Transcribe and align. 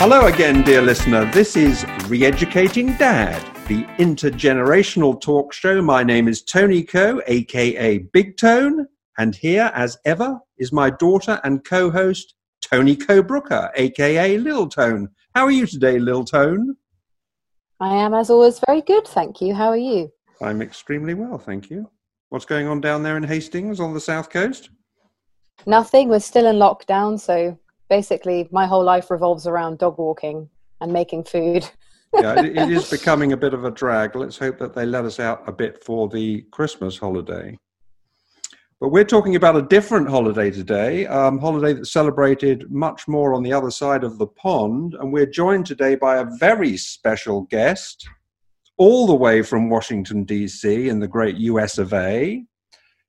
Hello 0.00 0.26
again, 0.26 0.62
dear 0.62 0.80
listener. 0.80 1.28
This 1.32 1.56
is 1.56 1.84
Re-Educating 2.06 2.96
Dad, 2.98 3.42
the 3.66 3.82
intergenerational 3.98 5.20
talk 5.20 5.52
show. 5.52 5.82
My 5.82 6.04
name 6.04 6.28
is 6.28 6.40
Tony 6.40 6.84
Coe, 6.84 7.20
aka 7.26 7.98
Big 7.98 8.36
Tone, 8.36 8.86
and 9.18 9.34
here, 9.34 9.72
as 9.74 9.98
ever, 10.04 10.38
is 10.56 10.70
my 10.70 10.88
daughter 10.88 11.40
and 11.42 11.64
co-host 11.64 12.36
Tony 12.60 12.94
Coe-Brooker, 12.94 13.72
aka 13.74 14.38
Lil 14.38 14.68
Tone. 14.68 15.08
How 15.34 15.44
are 15.44 15.50
you 15.50 15.66
today, 15.66 15.98
Lil 15.98 16.24
Tone? 16.24 16.76
I 17.80 17.96
am, 17.96 18.14
as 18.14 18.30
always, 18.30 18.60
very 18.68 18.82
good, 18.82 19.04
thank 19.04 19.40
you. 19.40 19.52
How 19.52 19.70
are 19.70 19.76
you? 19.76 20.12
I'm 20.40 20.62
extremely 20.62 21.14
well, 21.14 21.38
thank 21.38 21.70
you. 21.70 21.90
What's 22.28 22.46
going 22.46 22.68
on 22.68 22.80
down 22.80 23.02
there 23.02 23.16
in 23.16 23.24
Hastings 23.24 23.80
on 23.80 23.94
the 23.94 24.00
south 24.00 24.30
coast? 24.30 24.70
Nothing. 25.66 26.08
We're 26.08 26.20
still 26.20 26.46
in 26.46 26.54
lockdown, 26.54 27.18
so 27.18 27.58
basically 27.88 28.48
my 28.50 28.66
whole 28.66 28.84
life 28.84 29.10
revolves 29.10 29.46
around 29.46 29.78
dog 29.78 29.98
walking 29.98 30.48
and 30.80 30.92
making 30.92 31.24
food. 31.24 31.68
yeah, 32.14 32.38
it, 32.40 32.56
it 32.56 32.70
is 32.70 32.90
becoming 32.98 33.32
a 33.32 33.36
bit 33.36 33.54
of 33.54 33.64
a 33.64 33.70
drag. 33.70 34.16
Let's 34.16 34.38
hope 34.38 34.58
that 34.58 34.74
they 34.74 34.86
let 34.86 35.04
us 35.04 35.20
out 35.20 35.48
a 35.48 35.52
bit 35.52 35.82
for 35.82 36.08
the 36.08 36.42
Christmas 36.50 36.98
holiday. 36.98 37.58
But 38.80 38.90
we're 38.90 39.04
talking 39.04 39.34
about 39.34 39.56
a 39.56 39.62
different 39.62 40.08
holiday 40.08 40.52
today, 40.52 41.04
um, 41.06 41.38
holiday 41.38 41.72
that's 41.72 41.90
celebrated 41.90 42.70
much 42.70 43.08
more 43.08 43.34
on 43.34 43.42
the 43.42 43.52
other 43.52 43.72
side 43.72 44.04
of 44.04 44.18
the 44.18 44.28
pond. 44.28 44.94
And 45.00 45.12
we're 45.12 45.26
joined 45.26 45.66
today 45.66 45.96
by 45.96 46.18
a 46.18 46.26
very 46.38 46.76
special 46.76 47.42
guest, 47.50 48.08
all 48.76 49.08
the 49.08 49.16
way 49.16 49.42
from 49.42 49.68
Washington, 49.68 50.22
D.C., 50.22 50.88
in 50.88 51.00
the 51.00 51.08
great 51.08 51.36
US 51.38 51.78
of 51.78 51.92
A. 51.92 52.44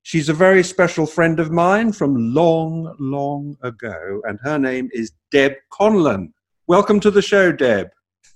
She's 0.04 0.30
a 0.30 0.34
very 0.34 0.64
special 0.64 1.06
friend 1.06 1.40
of 1.40 1.52
mine 1.52 1.92
from 1.92 2.34
long, 2.34 2.96
long 3.00 3.58
ago, 3.62 4.22
and 4.24 4.40
her 4.44 4.58
name 4.58 4.90
is 4.94 5.12
Deb 5.30 5.54
Conlon. 5.72 6.32
Welcome 6.68 7.00
to 7.02 7.12
the 7.12 7.22
show, 7.22 7.52
Deb. 7.52 7.90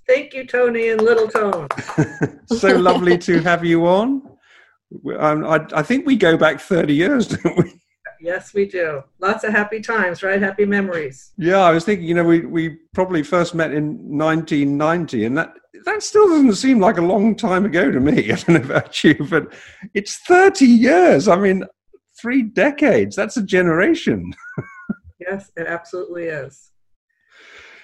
Thank 0.07 0.33
you, 0.33 0.45
Tony 0.45 0.89
and 0.89 1.01
Little 1.01 1.27
Tone. 1.27 1.67
so 2.47 2.75
lovely 2.75 3.17
to 3.19 3.41
have 3.41 3.63
you 3.63 3.87
on. 3.87 4.21
Um, 5.17 5.45
I, 5.45 5.65
I, 5.73 5.81
think 5.81 6.05
we 6.05 6.15
go 6.15 6.37
back 6.37 6.59
30 6.59 6.93
years, 6.93 7.27
don't 7.27 7.57
we? 7.57 7.81
Yes, 8.21 8.53
we 8.53 8.65
do. 8.65 9.01
Lots 9.19 9.43
of 9.43 9.51
happy 9.51 9.79
times, 9.79 10.21
right? 10.21 10.41
Happy 10.41 10.65
memories. 10.65 11.31
Yeah, 11.37 11.59
I 11.59 11.71
was 11.71 11.85
thinking, 11.85 12.07
you 12.07 12.13
know, 12.13 12.23
we, 12.23 12.41
we 12.41 12.77
probably 12.93 13.23
first 13.23 13.55
met 13.55 13.73
in 13.73 14.17
1990, 14.17 15.25
and 15.25 15.37
that 15.37 15.53
that 15.85 16.03
still 16.03 16.27
doesn't 16.27 16.55
seem 16.55 16.79
like 16.79 16.97
a 16.97 17.01
long 17.01 17.35
time 17.35 17.65
ago 17.65 17.91
to 17.91 17.99
me. 17.99 18.31
I 18.31 18.35
don't 18.35 18.49
know 18.49 18.69
about 18.69 19.03
you, 19.03 19.15
but 19.29 19.53
it's 19.93 20.17
30 20.27 20.65
years. 20.65 21.27
I 21.27 21.35
mean, 21.35 21.63
three 22.19 22.43
decades. 22.43 23.15
That's 23.15 23.37
a 23.37 23.43
generation. 23.43 24.33
yes, 25.19 25.51
it 25.57 25.67
absolutely 25.67 26.23
is. 26.23 26.71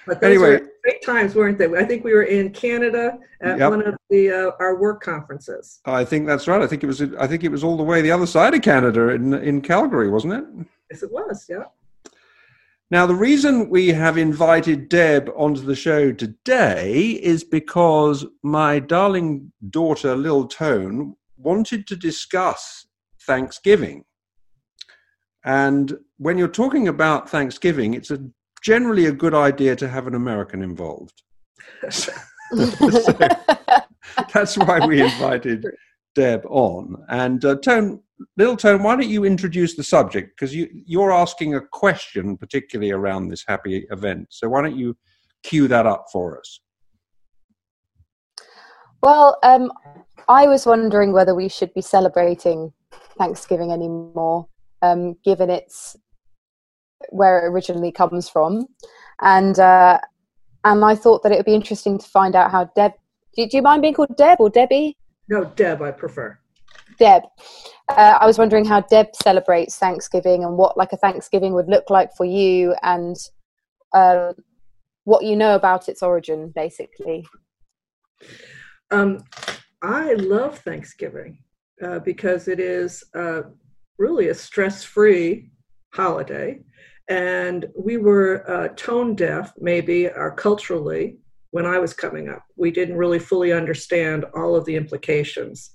But 0.06 0.20
those 0.20 0.28
anyway, 0.28 0.50
were 0.50 0.70
great 0.82 1.02
times, 1.04 1.34
weren't 1.34 1.58
they? 1.58 1.66
I 1.66 1.84
think 1.84 2.04
we 2.04 2.12
were 2.12 2.22
in 2.22 2.50
Canada 2.50 3.18
at 3.42 3.58
yep. 3.58 3.70
one 3.70 3.86
of 3.86 3.96
the 4.08 4.30
uh, 4.30 4.50
our 4.58 4.80
work 4.80 5.02
conferences. 5.02 5.80
I 5.84 6.04
think 6.04 6.26
that's 6.26 6.48
right. 6.48 6.60
I 6.60 6.66
think 6.66 6.82
it 6.82 6.86
was. 6.86 7.02
I 7.02 7.26
think 7.26 7.44
it 7.44 7.50
was 7.50 7.62
all 7.62 7.76
the 7.76 7.82
way 7.82 8.00
the 8.00 8.10
other 8.10 8.26
side 8.26 8.54
of 8.54 8.62
Canada 8.62 9.10
in 9.10 9.34
in 9.34 9.60
Calgary, 9.60 10.08
wasn't 10.08 10.32
it? 10.32 10.44
Yes, 10.90 11.02
it 11.02 11.12
was. 11.12 11.46
Yeah. 11.48 11.64
Now, 12.90 13.06
the 13.06 13.14
reason 13.14 13.70
we 13.70 13.88
have 13.88 14.18
invited 14.18 14.88
Deb 14.88 15.30
onto 15.36 15.60
the 15.60 15.76
show 15.76 16.10
today 16.10 17.10
is 17.22 17.44
because 17.44 18.26
my 18.42 18.80
darling 18.80 19.52
daughter, 19.70 20.16
Lil 20.16 20.48
Tone, 20.48 21.14
wanted 21.36 21.86
to 21.86 21.94
discuss 21.94 22.86
Thanksgiving. 23.22 24.04
And 25.44 25.96
when 26.18 26.36
you're 26.36 26.48
talking 26.48 26.88
about 26.88 27.30
Thanksgiving, 27.30 27.94
it's 27.94 28.10
a, 28.10 28.18
generally 28.60 29.06
a 29.06 29.12
good 29.12 29.34
idea 29.34 29.76
to 29.76 29.88
have 29.88 30.08
an 30.08 30.16
American 30.16 30.60
involved. 30.60 31.22
so, 31.90 32.12
that's 34.34 34.58
why 34.58 34.84
we 34.84 35.00
invited 35.00 35.64
Deb 36.16 36.44
on. 36.46 36.96
And 37.08 37.44
uh, 37.44 37.54
Tone, 37.56 38.02
Little 38.36 38.56
Tone, 38.56 38.82
why 38.82 38.96
don't 38.96 39.08
you 39.08 39.24
introduce 39.24 39.74
the 39.74 39.84
subject? 39.84 40.36
Because 40.36 40.54
you, 40.54 40.68
you're 40.72 41.12
asking 41.12 41.54
a 41.54 41.60
question, 41.60 42.36
particularly 42.36 42.90
around 42.90 43.28
this 43.28 43.44
happy 43.46 43.86
event. 43.90 44.26
So 44.30 44.48
why 44.48 44.62
don't 44.62 44.76
you 44.76 44.96
cue 45.42 45.68
that 45.68 45.86
up 45.86 46.06
for 46.12 46.38
us? 46.38 46.60
Well, 49.02 49.38
um, 49.42 49.72
I 50.28 50.46
was 50.46 50.66
wondering 50.66 51.12
whether 51.12 51.34
we 51.34 51.48
should 51.48 51.72
be 51.72 51.80
celebrating 51.80 52.72
Thanksgiving 53.18 53.72
anymore, 53.72 54.46
um, 54.82 55.16
given 55.24 55.48
it's 55.50 55.96
where 57.08 57.44
it 57.44 57.50
originally 57.50 57.92
comes 57.92 58.28
from, 58.28 58.66
and 59.22 59.58
uh, 59.58 59.98
and 60.64 60.84
I 60.84 60.94
thought 60.94 61.22
that 61.22 61.32
it 61.32 61.36
would 61.36 61.46
be 61.46 61.54
interesting 61.54 61.98
to 61.98 62.06
find 62.06 62.36
out 62.36 62.50
how 62.50 62.70
Deb. 62.76 62.92
Do, 63.34 63.46
do 63.46 63.56
you 63.56 63.62
mind 63.62 63.82
being 63.82 63.94
called 63.94 64.16
Deb 64.16 64.40
or 64.40 64.50
Debbie? 64.50 64.96
No, 65.28 65.44
Deb, 65.44 65.80
I 65.80 65.92
prefer. 65.92 66.38
Deb. 67.00 67.22
Uh, 67.88 68.18
I 68.20 68.26
was 68.26 68.38
wondering 68.38 68.64
how 68.64 68.82
Deb 68.82 69.08
celebrates 69.20 69.76
Thanksgiving 69.76 70.44
and 70.44 70.56
what 70.56 70.76
like 70.76 70.92
a 70.92 70.98
Thanksgiving 70.98 71.54
would 71.54 71.68
look 71.68 71.90
like 71.90 72.10
for 72.14 72.26
you 72.26 72.76
and 72.82 73.16
uh, 73.92 74.34
what 75.04 75.24
you 75.24 75.34
know 75.34 75.56
about 75.56 75.88
its 75.88 76.02
origin, 76.02 76.52
basically. 76.54 77.26
Um, 78.92 79.24
I 79.82 80.12
love 80.12 80.58
Thanksgiving 80.58 81.38
uh, 81.82 82.00
because 82.00 82.46
it 82.48 82.60
is 82.60 83.02
uh, 83.14 83.42
really 83.98 84.28
a 84.28 84.34
stress-free 84.34 85.50
holiday, 85.94 86.60
and 87.08 87.66
we 87.76 87.96
were 87.96 88.48
uh, 88.48 88.68
tone 88.76 89.14
deaf, 89.14 89.52
maybe, 89.58 90.06
or 90.06 90.32
culturally, 90.32 91.16
when 91.50 91.66
I 91.66 91.78
was 91.78 91.92
coming 91.92 92.28
up. 92.28 92.42
We 92.56 92.70
didn't 92.70 92.96
really 92.96 93.18
fully 93.18 93.52
understand 93.52 94.24
all 94.34 94.54
of 94.54 94.64
the 94.64 94.76
implications 94.76 95.70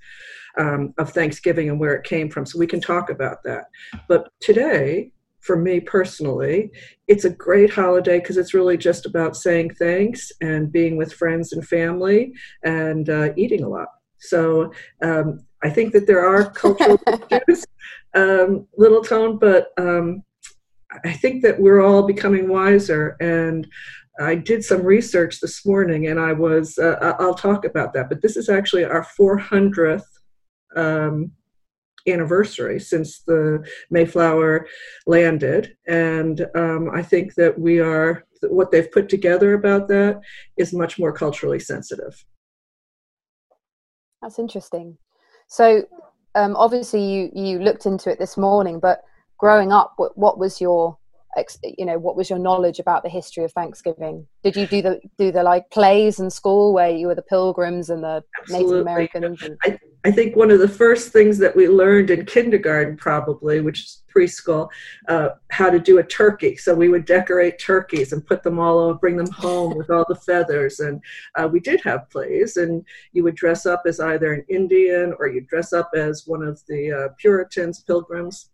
um, 0.58 0.94
of 0.98 1.12
Thanksgiving 1.12 1.70
and 1.70 1.80
where 1.80 1.94
it 1.94 2.06
came 2.06 2.30
from. 2.30 2.46
So 2.46 2.60
we 2.60 2.68
can 2.68 2.82
talk 2.82 3.10
about 3.10 3.44
that. 3.44 3.66
But 4.08 4.30
today, 4.40 5.12
for 5.42 5.56
me 5.56 5.80
personally, 5.80 6.72
it's 7.08 7.26
a 7.26 7.30
great 7.30 7.70
holiday 7.72 8.20
because 8.20 8.38
it's 8.38 8.54
really 8.54 8.78
just 8.78 9.06
about 9.06 9.36
saying 9.36 9.76
thanks 9.76 10.32
and 10.42 10.72
being 10.72 10.98
with 10.98 11.14
friends 11.14 11.54
and 11.54 11.68
family 11.68 12.34
and 12.64 13.10
uh, 13.10 13.30
eating 13.36 13.64
a 13.64 13.70
lot. 13.70 13.90
So 14.18 14.74
um, 15.04 15.46
I 15.64 15.70
think 15.70 15.94
that 15.94 16.08
there 16.08 16.26
are 16.26 16.50
cultural 16.52 17.00
issues, 17.30 17.66
um, 18.16 18.68
little 18.78 19.04
tone, 19.04 19.38
but 19.38 19.68
um, 19.78 20.24
I 21.04 21.14
think 21.14 21.44
that 21.44 21.60
we're 21.60 21.82
all 21.82 22.04
becoming 22.04 22.48
wiser 22.48 23.18
and 23.20 23.68
I 24.20 24.36
did 24.36 24.64
some 24.64 24.84
research 24.84 25.40
this 25.40 25.66
morning 25.66 26.08
and 26.08 26.20
I 26.20 26.32
was, 26.32 26.78
uh, 26.78 27.16
I'll 27.20 27.36
talk 27.36 27.66
about 27.66 27.94
that, 27.94 28.10
but 28.10 28.22
this 28.22 28.38
is 28.38 28.50
actually 28.50 28.86
our 28.86 29.06
400th 29.20 30.06
um, 30.76 31.32
anniversary 32.08 32.80
since 32.80 33.20
the 33.22 33.66
Mayflower 33.90 34.68
landed. 35.06 35.76
And 35.88 36.46
um, 36.56 36.90
I 36.94 37.02
think 37.02 37.36
that 37.36 37.58
we 37.60 37.80
are, 37.80 38.26
what 38.44 38.72
they've 38.72 38.92
put 38.92 39.10
together 39.10 39.54
about 39.54 39.88
that 39.90 40.22
is 40.58 40.72
much 40.72 40.98
more 41.00 41.12
culturally 41.12 41.60
sensitive. 41.60 42.24
That's 44.22 44.40
interesting. 44.40 44.98
So, 45.48 45.84
um, 46.36 46.56
obviously, 46.56 47.02
you, 47.02 47.32
you 47.34 47.60
looked 47.60 47.86
into 47.86 48.10
it 48.10 48.20
this 48.20 48.36
morning, 48.36 48.80
but 48.80 49.04
growing 49.38 49.72
up, 49.72 49.94
what, 49.98 50.18
what 50.18 50.38
was 50.38 50.60
your 50.60 50.98
you 51.64 51.86
know 51.86 51.98
what 51.98 52.16
was 52.16 52.30
your 52.30 52.40
knowledge 52.40 52.80
about 52.80 53.04
the 53.04 53.10
history 53.10 53.44
of 53.44 53.52
thanksgiving? 53.52 54.28
Did 54.44 54.56
you 54.56 54.68
do 54.68 54.82
the 54.82 55.02
do 55.18 55.32
the 55.32 55.44
like 55.44 55.70
plays 55.70 56.20
in 56.20 56.30
school 56.30 56.74
where 56.74 56.90
you 56.90 57.08
were 57.08 57.16
the 57.16 57.22
pilgrims 57.22 57.90
and 57.90 58.04
the 58.04 58.24
Absolutely. 58.42 58.68
native 58.68 58.82
americans 58.82 59.44
and- 59.44 59.58
I, 59.64 59.80
I 60.06 60.12
think 60.12 60.36
one 60.36 60.52
of 60.52 60.60
the 60.60 60.68
first 60.68 61.12
things 61.12 61.40
that 61.40 61.56
we 61.56 61.68
learned 61.68 62.10
in 62.12 62.26
kindergarten 62.26 62.96
probably 62.96 63.62
which 63.62 63.82
is 63.82 64.04
preschool 64.16 64.70
uh, 65.10 65.30
how 65.52 65.70
to 65.70 65.80
do 65.80 65.98
a 65.98 66.04
turkey. 66.04 66.56
So 66.56 66.74
we 66.74 66.90
would 66.90 67.06
decorate 67.06 67.60
turkeys 67.60 68.14
and 68.14 68.26
put 68.26 68.44
them 68.44 68.60
all 68.60 68.80
over 68.80 68.98
bring 68.98 69.18
them 69.18 69.32
home 69.32 69.76
with 69.76 69.90
all 69.90 70.06
the 70.08 70.16
feathers. 70.16 70.80
And 70.80 71.02
uh, 71.36 71.50
we 71.52 71.60
did 71.60 71.82
have 71.84 72.10
plays 72.10 72.58
and 72.58 72.86
you 73.12 73.24
would 73.24 73.36
dress 73.36 73.66
up 73.66 73.84
as 73.86 74.00
either 74.00 74.34
an 74.34 74.46
indian 74.48 75.14
or 75.20 75.28
you 75.28 75.42
dress 75.42 75.74
up 75.74 75.90
as 75.96 76.24
one 76.26 76.44
of 76.44 76.62
the 76.68 76.92
uh, 76.92 77.14
puritans 77.18 77.82
pilgrims 77.82 78.52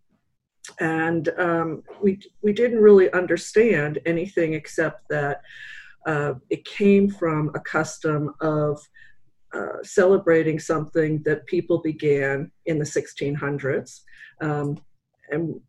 and 0.79 1.29
um, 1.37 1.83
we 2.01 2.19
we 2.41 2.53
didn't 2.53 2.79
really 2.79 3.11
understand 3.13 3.99
anything 4.05 4.53
except 4.53 5.07
that 5.09 5.41
uh, 6.05 6.33
it 6.49 6.65
came 6.65 7.09
from 7.09 7.51
a 7.55 7.59
custom 7.59 8.33
of 8.41 8.79
uh, 9.53 9.83
celebrating 9.83 10.59
something 10.59 11.21
that 11.23 11.45
people 11.45 11.79
began 11.79 12.51
in 12.65 12.79
the 12.79 12.85
1600s, 12.85 14.01
um, 14.41 14.77
and 15.29 15.59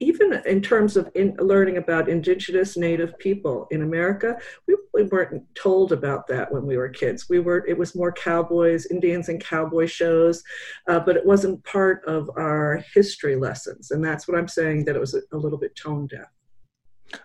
even 0.00 0.42
in 0.44 0.60
terms 0.60 0.96
of 0.96 1.10
in 1.14 1.34
learning 1.38 1.78
about 1.78 2.08
indigenous 2.08 2.76
native 2.76 3.18
people 3.18 3.66
in 3.70 3.82
America, 3.82 4.36
we 4.66 5.04
weren't 5.04 5.42
told 5.54 5.92
about 5.92 6.26
that 6.26 6.52
when 6.52 6.66
we 6.66 6.76
were 6.76 6.88
kids. 6.88 7.28
We 7.28 7.38
were 7.40 7.66
it 7.66 7.76
was 7.76 7.94
more 7.94 8.12
cowboys, 8.12 8.86
Indians 8.86 9.28
and 9.28 9.42
cowboy 9.42 9.86
shows, 9.86 10.42
uh, 10.88 11.00
but 11.00 11.16
it 11.16 11.24
wasn't 11.24 11.64
part 11.64 12.04
of 12.06 12.30
our 12.36 12.84
history 12.94 13.36
lessons. 13.36 13.90
And 13.90 14.04
that's 14.04 14.28
what 14.28 14.36
I'm 14.38 14.48
saying 14.48 14.84
that 14.84 14.96
it 14.96 15.00
was 15.00 15.14
a, 15.14 15.20
a 15.32 15.38
little 15.38 15.58
bit 15.58 15.76
tone 15.76 16.06
deaf. 16.06 16.28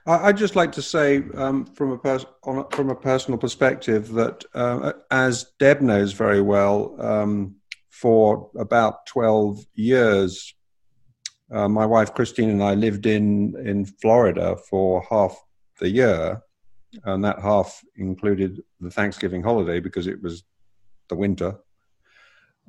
I'd 0.06 0.38
just 0.38 0.56
like 0.56 0.72
to 0.74 0.82
say, 0.82 1.24
um, 1.36 1.66
from 1.66 1.92
a 1.92 1.98
pers- 1.98 2.26
on, 2.44 2.70
from 2.70 2.90
a 2.90 2.96
personal 2.96 3.38
perspective, 3.38 4.14
that 4.14 4.46
uh, 4.54 4.94
as 5.10 5.52
Deb 5.60 5.82
knows 5.82 6.14
very 6.14 6.42
well, 6.42 6.96
um, 7.02 7.56
for 7.90 8.50
about 8.58 9.06
twelve 9.08 9.66
years, 9.74 10.54
uh, 11.52 11.68
my 11.68 11.86
wife 11.86 12.14
Christine 12.14 12.50
and 12.50 12.64
I 12.64 12.74
lived 12.76 13.06
in 13.06 13.56
in 13.66 13.86
Florida 13.86 14.58
for 14.70 15.04
half 15.10 15.44
the 15.80 15.90
year, 15.90 16.42
and 17.04 17.24
that 17.24 17.40
half 17.40 17.84
included 17.96 18.64
the 18.80 18.92
Thanksgiving 18.92 19.44
holiday 19.44 19.80
because 19.80 20.08
it 20.08 20.22
was 20.22 20.44
the 21.10 21.16
winter. 21.16 21.58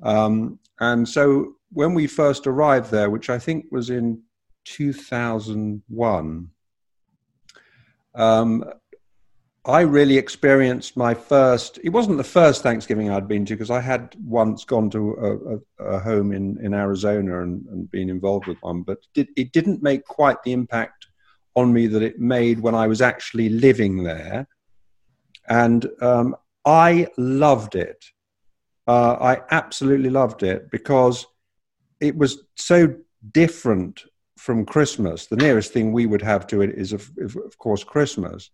Um, 0.02 0.58
and 0.80 1.08
so 1.08 1.54
when 1.70 1.94
we 1.94 2.06
first 2.06 2.46
arrived 2.46 2.90
there, 2.90 3.08
which 3.08 3.30
I 3.30 3.38
think 3.38 3.66
was 3.70 3.90
in 3.90 4.22
2001, 4.64 6.50
um, 8.14 8.64
I 9.64 9.82
really 9.82 10.18
experienced 10.18 10.96
my 10.96 11.14
first. 11.14 11.78
It 11.84 11.90
wasn't 11.90 12.16
the 12.16 12.24
first 12.24 12.64
Thanksgiving 12.64 13.10
I'd 13.10 13.28
been 13.28 13.44
to 13.46 13.54
because 13.54 13.70
I 13.70 13.80
had 13.80 14.16
once 14.24 14.64
gone 14.64 14.90
to 14.90 15.12
a, 15.78 15.84
a, 15.84 15.94
a 15.96 15.98
home 16.00 16.32
in, 16.32 16.58
in 16.64 16.74
Arizona 16.74 17.42
and, 17.42 17.64
and, 17.66 17.88
been 17.88 18.10
involved 18.10 18.48
with 18.48 18.58
one, 18.60 18.82
but 18.82 18.98
it, 19.14 19.28
it 19.36 19.52
didn't 19.52 19.80
make 19.80 20.04
quite 20.04 20.42
the 20.42 20.52
impact 20.52 21.06
on 21.54 21.72
me 21.72 21.86
that 21.86 22.02
it 22.02 22.18
made 22.18 22.58
when 22.58 22.74
I 22.74 22.88
was 22.88 23.00
actually 23.00 23.50
living 23.50 24.02
there. 24.02 24.48
And 25.48 25.86
um, 26.00 26.34
I 26.64 27.06
loved 27.16 27.76
it. 27.76 28.04
Uh, 28.88 29.12
I 29.12 29.42
absolutely 29.52 30.10
loved 30.10 30.42
it 30.42 30.72
because 30.72 31.24
it 32.00 32.16
was 32.16 32.42
so 32.56 32.96
different 33.30 34.02
from 34.38 34.66
Christmas. 34.66 35.26
The 35.26 35.36
nearest 35.36 35.72
thing 35.72 35.92
we 35.92 36.06
would 36.06 36.22
have 36.22 36.48
to 36.48 36.62
it 36.62 36.70
is, 36.70 36.92
of, 36.92 37.08
of 37.16 37.56
course, 37.58 37.84
Christmas. 37.84 38.50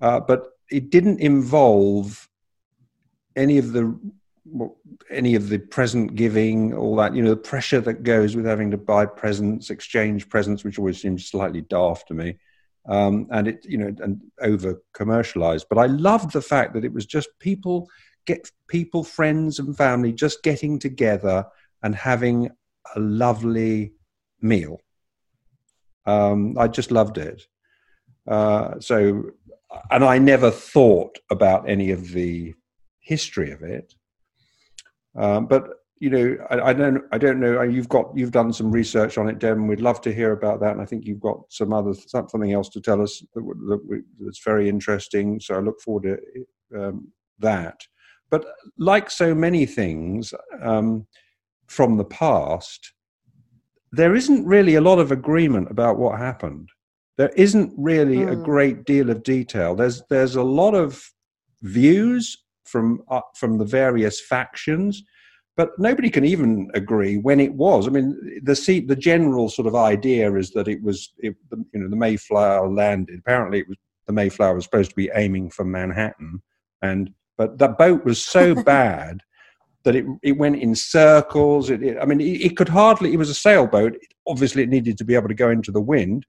Uh, 0.00 0.20
but 0.20 0.50
it 0.70 0.90
didn't 0.90 1.20
involve 1.20 2.28
any 3.36 3.58
of 3.58 3.72
the 3.72 3.98
any 5.10 5.34
of 5.34 5.48
the 5.48 5.58
present 5.58 6.14
giving, 6.14 6.72
all 6.74 6.96
that, 6.96 7.14
you 7.14 7.22
know, 7.22 7.30
the 7.30 7.36
pressure 7.36 7.80
that 7.80 8.02
goes 8.02 8.34
with 8.34 8.46
having 8.46 8.70
to 8.70 8.78
buy 8.78 9.04
presents, 9.04 9.70
exchange 9.70 10.28
presents, 10.28 10.64
which 10.64 10.78
always 10.78 11.00
seems 11.00 11.26
slightly 11.26 11.60
daft 11.62 12.08
to 12.08 12.14
me. 12.14 12.36
Um, 12.88 13.26
and 13.30 13.48
it, 13.48 13.64
you 13.64 13.76
know, 13.76 13.94
and 14.02 14.22
over 14.40 14.82
commercialized. 14.94 15.66
But 15.68 15.78
I 15.78 15.86
loved 15.86 16.32
the 16.32 16.40
fact 16.40 16.72
that 16.74 16.84
it 16.84 16.92
was 16.92 17.04
just 17.04 17.28
people 17.38 17.88
get 18.26 18.50
people, 18.68 19.04
friends 19.04 19.58
and 19.58 19.76
family 19.76 20.12
just 20.12 20.42
getting 20.42 20.78
together 20.78 21.46
and 21.82 21.94
having 21.94 22.50
a 22.94 23.00
lovely 23.00 23.92
meal. 24.40 24.80
Um, 26.06 26.56
I 26.58 26.68
just 26.68 26.90
loved 26.90 27.18
it. 27.18 27.46
Uh, 28.26 28.78
so, 28.80 29.30
and 29.90 30.04
I 30.04 30.18
never 30.18 30.50
thought 30.50 31.18
about 31.30 31.68
any 31.68 31.90
of 31.90 32.10
the 32.12 32.54
history 33.00 33.50
of 33.50 33.62
it. 33.62 33.94
Um, 35.16 35.46
but 35.46 35.68
you 36.00 36.10
know, 36.10 36.36
I, 36.50 36.70
I, 36.70 36.72
don't, 36.72 37.02
I 37.10 37.18
don't 37.18 37.40
know. 37.40 37.62
You've 37.62 37.88
got, 37.88 38.16
you've 38.16 38.30
done 38.30 38.52
some 38.52 38.70
research 38.70 39.18
on 39.18 39.28
it, 39.28 39.40
Deb. 39.40 39.58
We'd 39.58 39.80
love 39.80 40.00
to 40.02 40.14
hear 40.14 40.32
about 40.32 40.60
that, 40.60 40.72
and 40.72 40.80
I 40.80 40.84
think 40.84 41.06
you've 41.06 41.20
got 41.20 41.40
some 41.48 41.72
other 41.72 41.92
something 41.94 42.52
else 42.52 42.68
to 42.70 42.80
tell 42.80 43.02
us 43.02 43.22
that, 43.34 43.42
that, 43.42 44.04
that's 44.20 44.42
very 44.44 44.68
interesting. 44.68 45.40
So 45.40 45.54
I 45.56 45.60
look 45.60 45.80
forward 45.80 46.20
to 46.72 46.80
um, 46.80 47.12
that. 47.40 47.80
But 48.30 48.44
like 48.78 49.10
so 49.10 49.34
many 49.34 49.66
things 49.66 50.32
um, 50.62 51.06
from 51.66 51.96
the 51.96 52.04
past, 52.04 52.92
there 53.90 54.14
isn't 54.14 54.46
really 54.46 54.74
a 54.74 54.80
lot 54.80 54.98
of 54.98 55.10
agreement 55.10 55.70
about 55.70 55.98
what 55.98 56.18
happened. 56.18 56.68
There 57.18 57.32
isn't 57.36 57.74
really 57.76 58.18
mm. 58.18 58.32
a 58.32 58.36
hmm. 58.36 58.44
great 58.44 58.84
deal 58.84 59.10
of 59.10 59.22
detail. 59.22 59.74
There's 59.74 60.02
there's 60.08 60.36
a 60.36 60.42
lot 60.42 60.74
of 60.74 61.02
views 61.62 62.36
from 62.64 63.02
uh, 63.10 63.20
from 63.34 63.58
the 63.58 63.64
various 63.64 64.20
factions, 64.20 65.02
but 65.56 65.70
nobody 65.78 66.10
can 66.10 66.24
even 66.24 66.70
agree 66.74 67.18
when 67.18 67.40
it 67.40 67.52
was. 67.54 67.88
I 67.88 67.90
mean, 67.90 68.40
the 68.42 68.84
the 68.86 68.96
general 68.96 69.48
sort 69.48 69.66
of 69.66 69.74
idea 69.74 70.32
is 70.34 70.52
that 70.52 70.68
it 70.68 70.80
was 70.82 71.12
it, 71.18 71.34
you 71.72 71.80
know 71.80 71.90
the 71.90 71.96
Mayflower 71.96 72.68
landed. 72.68 73.18
Apparently, 73.18 73.58
it 73.58 73.68
was 73.68 73.76
the 74.06 74.12
Mayflower 74.12 74.54
was 74.54 74.64
supposed 74.64 74.90
to 74.90 74.96
be 74.96 75.10
aiming 75.14 75.50
for 75.50 75.64
Manhattan, 75.64 76.40
and 76.82 77.10
but 77.36 77.58
the 77.58 77.68
boat 77.68 78.04
was 78.04 78.24
so 78.24 78.54
bad 78.62 79.20
that 79.82 79.96
it 79.96 80.04
it 80.22 80.38
went 80.38 80.62
in 80.62 80.76
circles. 80.76 81.68
It, 81.70 81.82
it 81.82 81.98
I 82.00 82.04
mean, 82.04 82.20
it, 82.20 82.42
it, 82.42 82.56
could 82.56 82.68
hardly. 82.68 83.12
It 83.12 83.18
was 83.18 83.30
a 83.30 83.34
sailboat. 83.34 83.96
Obviously, 84.26 84.62
it 84.62 84.68
needed 84.68 84.96
to 84.98 85.04
be 85.04 85.16
able 85.16 85.28
to 85.28 85.34
go 85.34 85.50
into 85.50 85.72
the 85.72 85.80
wind, 85.80 86.24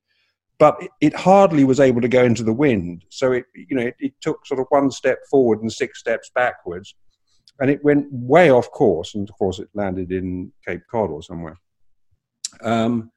but 0.59 0.77
it, 0.99 1.15
hardly 1.15 1.63
was 1.63 1.79
able 1.79 2.01
to 2.01 2.07
go 2.07 2.23
into 2.23 2.43
the 2.43 2.53
wind. 2.53 3.05
So 3.09 3.31
it 3.31 3.45
you 3.55 3.75
know 3.75 3.87
it, 3.87 3.95
it 3.99 4.13
took 4.21 4.45
sort 4.45 4.59
of 4.59 4.67
one 4.69 4.91
step 4.91 5.19
forward 5.31 5.61
and 5.61 5.71
six 5.71 5.99
steps 5.99 6.29
backwards, 6.35 6.93
and 7.59 7.71
it 7.71 7.83
went 7.83 8.07
way 8.11 8.51
off 8.51 8.69
course. 8.71 9.15
And 9.15 9.27
of 9.27 9.35
course, 9.37 9.59
it 9.59 9.69
landed 9.73 10.11
in 10.11 10.51
Cape 10.67 10.81
Cod 10.91 11.09
or 11.09 11.23
somewhere. 11.23 11.55
Um, 12.61 13.11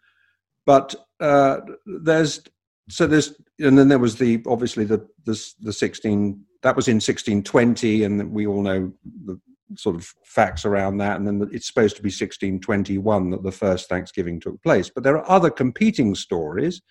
but 0.65 0.95
uh, 1.21 1.59
there's 1.85 2.43
so 2.89 3.07
there's 3.07 3.35
and 3.59 3.77
then 3.77 3.89
there 3.89 3.99
was 3.99 4.17
the 4.17 4.43
obviously 4.47 4.85
the 4.85 5.07
the, 5.25 5.53
the 5.61 5.73
16 5.73 6.45
that 6.63 6.77
was 6.77 6.87
in 6.87 6.97
1620 6.97 8.05
and 8.05 8.33
we 8.33 8.47
all 8.47 8.63
know 8.63 8.93
the 9.25 9.41
sort 9.77 9.97
of 9.97 10.13
facts 10.25 10.65
around 10.65 10.99
that, 10.99 11.17
and 11.17 11.27
then 11.27 11.49
it's 11.53 11.67
supposed 11.67 11.97
to 11.97 12.03
be 12.03 12.09
1621 12.09 13.31
that 13.31 13.43
the 13.43 13.51
first 13.51 13.89
Thanksgiving 13.89 14.39
took 14.39 14.63
place. 14.63 14.91
But 14.95 15.03
there 15.03 15.17
are 15.17 15.31
other 15.31 15.51
competing 15.51 16.15
stories 16.15 16.83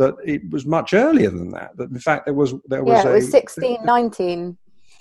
that 0.00 0.16
it 0.24 0.50
was 0.50 0.64
much 0.64 0.94
earlier 0.94 1.28
than 1.28 1.50
that. 1.50 1.76
That 1.76 1.90
in 1.90 1.98
fact 1.98 2.24
there 2.24 2.34
was 2.34 2.54
there 2.66 2.82
was 2.82 3.04
yeah, 3.04 3.10
it 3.10 3.14
was 3.14 3.30
1619. 3.30 4.56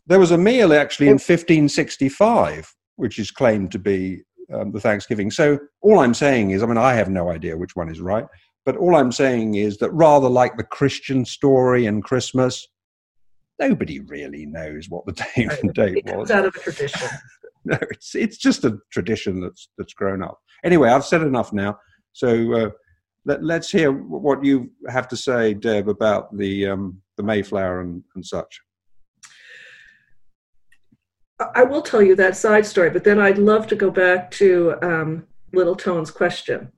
There 0.08 0.20
was 0.20 0.32
a 0.32 0.38
meal 0.38 0.74
actually 0.74 1.08
in 1.08 1.14
1565, 1.14 2.76
which 2.98 3.18
is 3.18 3.32
claimed 3.32 3.72
to 3.72 3.80
be 3.80 4.24
um, 4.54 4.72
the 4.74 4.82
Thanksgiving. 4.82 5.32
So 5.32 5.58
all 5.82 6.00
I'm 6.00 6.14
saying 6.14 6.52
is, 6.52 6.62
I 6.62 6.66
mean, 6.66 6.78
I 6.78 6.94
have 6.96 7.10
no 7.10 7.32
idea 7.32 7.56
which 7.56 7.78
one 7.78 7.90
is 7.90 8.02
right, 8.02 8.26
but 8.66 8.76
all 8.76 8.96
I'm 8.96 9.14
saying 9.14 9.56
is 9.56 9.78
that 9.78 9.92
rather 9.92 10.28
like 10.28 10.58
the 10.58 10.66
Christian 10.66 11.24
story 11.24 11.86
and 11.86 12.04
Christmas, 12.04 12.68
nobody 13.58 14.02
really 14.02 14.46
knows 14.46 14.90
what 14.90 15.06
the 15.06 15.14
day 15.14 15.48
and 15.62 15.74
date 15.74 16.04
was. 16.08 16.30
It's 16.30 16.32
out 16.32 16.46
of 16.46 16.56
a 16.56 16.60
tradition. 16.60 17.10
no, 17.64 17.78
it's 17.90 18.16
it's 18.16 18.38
just 18.38 18.66
a 18.66 18.80
tradition 18.92 19.40
that's 19.40 19.70
that's 19.78 19.94
grown 19.94 20.22
up. 20.22 20.40
Anyway, 20.66 20.90
I've 20.90 21.06
said 21.06 21.22
enough 21.22 21.54
now. 21.54 21.78
So 22.12 22.54
uh, 22.54 22.70
let, 23.26 23.62
us 23.62 23.72
hear 23.72 23.92
what 23.92 24.44
you 24.44 24.72
have 24.88 25.08
to 25.10 25.18
say, 25.18 25.54
Deb, 25.54 25.90
about 25.90 26.36
the 26.36 26.68
um, 26.68 27.02
the 27.18 27.24
Mayflower 27.24 27.82
and, 27.82 28.04
and 28.16 28.26
such. 28.26 28.62
I 31.56 31.64
will 31.64 31.82
tell 31.82 32.02
you 32.02 32.16
that 32.16 32.36
side 32.36 32.66
story, 32.66 32.90
but 32.90 33.04
then 33.04 33.20
I'd 33.20 33.38
love 33.38 33.68
to 33.68 33.76
go 33.76 33.90
back 33.90 34.30
to 34.32 34.76
um, 34.82 35.28
Little 35.54 35.76
Tone's 35.76 36.12
question. 36.12 36.72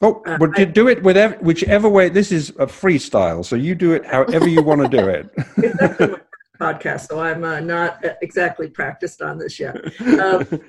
Oh, 0.00 0.22
uh, 0.26 0.38
would 0.40 0.56
you 0.56 0.66
do 0.66 0.88
it 0.88 1.02
whatever, 1.02 1.36
whichever 1.36 1.88
way? 1.88 2.08
This 2.08 2.32
is 2.32 2.50
a 2.50 2.66
freestyle, 2.66 3.44
so 3.44 3.56
you 3.56 3.74
do 3.74 3.92
it 3.92 4.06
however 4.06 4.48
you 4.48 4.62
want 4.62 4.82
to 4.82 4.88
do 4.88 5.08
it. 5.08 6.20
podcast, 6.60 7.08
so 7.08 7.20
I'm 7.20 7.44
uh, 7.44 7.60
not 7.60 8.04
exactly 8.22 8.68
practiced 8.68 9.22
on 9.22 9.38
this 9.38 9.58
yet. 9.60 9.76
Um, 10.24 10.60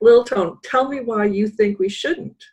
Lil 0.00 0.24
Tone, 0.24 0.58
tell 0.64 0.88
me 0.88 1.00
why 1.00 1.26
you 1.26 1.46
think 1.48 1.78
we 1.78 1.88
shouldn't, 1.88 2.44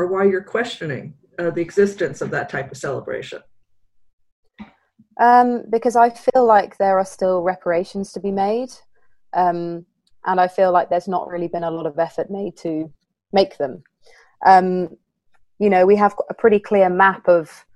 or 0.00 0.06
why 0.06 0.24
you're 0.24 0.42
questioning 0.42 1.14
uh, 1.38 1.50
the 1.50 1.60
existence 1.60 2.20
of 2.20 2.30
that 2.30 2.48
type 2.48 2.70
of 2.70 2.76
celebration. 2.76 3.40
Um, 5.20 5.64
because 5.70 5.96
I 5.96 6.10
feel 6.10 6.46
like 6.46 6.78
there 6.78 6.98
are 6.98 7.04
still 7.04 7.42
reparations 7.42 8.12
to 8.12 8.20
be 8.20 8.30
made, 8.30 8.70
um, 9.34 9.84
and 10.24 10.40
I 10.40 10.48
feel 10.48 10.72
like 10.72 10.88
there's 10.88 11.08
not 11.08 11.28
really 11.28 11.48
been 11.48 11.64
a 11.64 11.70
lot 11.70 11.86
of 11.86 11.98
effort 11.98 12.30
made 12.30 12.56
to 12.58 12.90
make 13.32 13.58
them 13.58 13.82
um, 14.46 14.88
you 15.58 15.68
know, 15.68 15.86
we 15.86 15.96
have 15.96 16.14
a 16.28 16.34
pretty 16.34 16.58
clear 16.58 16.88
map 16.88 17.28
of 17.28 17.66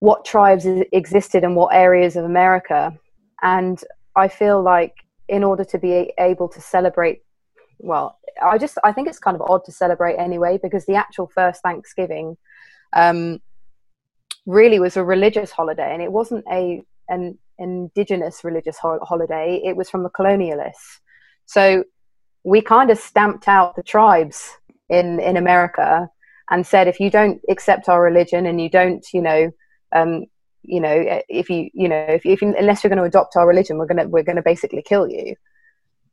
what 0.00 0.24
tribes 0.24 0.66
existed 0.92 1.42
in 1.42 1.54
what 1.54 1.74
areas 1.74 2.16
of 2.16 2.24
America. 2.24 2.92
And 3.42 3.82
I 4.14 4.28
feel 4.28 4.62
like 4.62 4.94
in 5.28 5.42
order 5.42 5.64
to 5.64 5.78
be 5.78 6.12
able 6.18 6.48
to 6.48 6.60
celebrate, 6.60 7.22
well, 7.78 8.18
I 8.42 8.58
just, 8.58 8.78
I 8.84 8.92
think 8.92 9.08
it's 9.08 9.18
kind 9.18 9.34
of 9.34 9.42
odd 9.48 9.64
to 9.64 9.72
celebrate 9.72 10.16
anyway, 10.16 10.58
because 10.62 10.86
the 10.86 10.94
actual 10.94 11.26
first 11.26 11.62
Thanksgiving 11.62 12.36
um, 12.92 13.40
really 14.46 14.78
was 14.78 14.96
a 14.96 15.04
religious 15.04 15.50
holiday 15.50 15.92
and 15.92 16.02
it 16.02 16.12
wasn't 16.12 16.44
a, 16.50 16.82
an 17.08 17.38
indigenous 17.58 18.44
religious 18.44 18.78
ho- 18.78 19.00
holiday. 19.02 19.60
It 19.64 19.76
was 19.76 19.90
from 19.90 20.02
the 20.02 20.10
colonialists. 20.10 21.00
So 21.46 21.84
we 22.44 22.60
kind 22.60 22.90
of 22.90 22.98
stamped 22.98 23.48
out 23.48 23.76
the 23.76 23.82
tribes 23.82 24.56
in 24.88 25.20
in 25.20 25.36
America 25.36 26.08
and 26.50 26.66
said, 26.66 26.88
if 26.88 26.98
you 27.00 27.10
don't 27.10 27.40
accept 27.48 27.88
our 27.88 28.02
religion 28.02 28.46
and 28.46 28.60
you 28.60 28.70
don't, 28.70 29.04
you 29.12 29.20
know, 29.20 29.50
um, 29.94 30.24
you 30.62 30.80
know, 30.80 31.22
if 31.28 31.50
you, 31.50 31.70
you 31.74 31.88
know, 31.88 32.06
if, 32.08 32.24
if 32.24 32.42
unless 32.42 32.82
you're 32.82 32.88
going 32.88 32.98
to 32.98 33.04
adopt 33.04 33.36
our 33.36 33.46
religion, 33.46 33.78
we're 33.78 33.86
gonna 33.86 34.08
we're 34.08 34.22
gonna 34.22 34.42
basically 34.42 34.82
kill 34.82 35.08
you. 35.08 35.34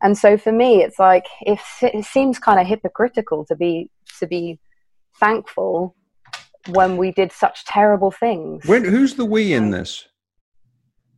And 0.06 0.16
so 0.16 0.38
for 0.38 0.52
me, 0.52 0.84
it's 0.84 1.00
like 1.00 1.26
if 1.42 1.80
it 1.82 2.06
seems 2.06 2.38
kind 2.38 2.60
of 2.60 2.68
hypocritical 2.68 3.44
to 3.46 3.56
be 3.56 3.90
to 4.20 4.28
be 4.28 4.60
thankful 5.20 5.96
when 6.68 6.96
we 6.96 7.12
did 7.12 7.32
such 7.32 7.66
terrible 7.66 8.12
things. 8.12 8.64
When, 8.66 8.86
who's 8.86 9.16
the 9.16 9.26
we 9.26 9.54
in 9.54 9.72
this? 9.72 10.08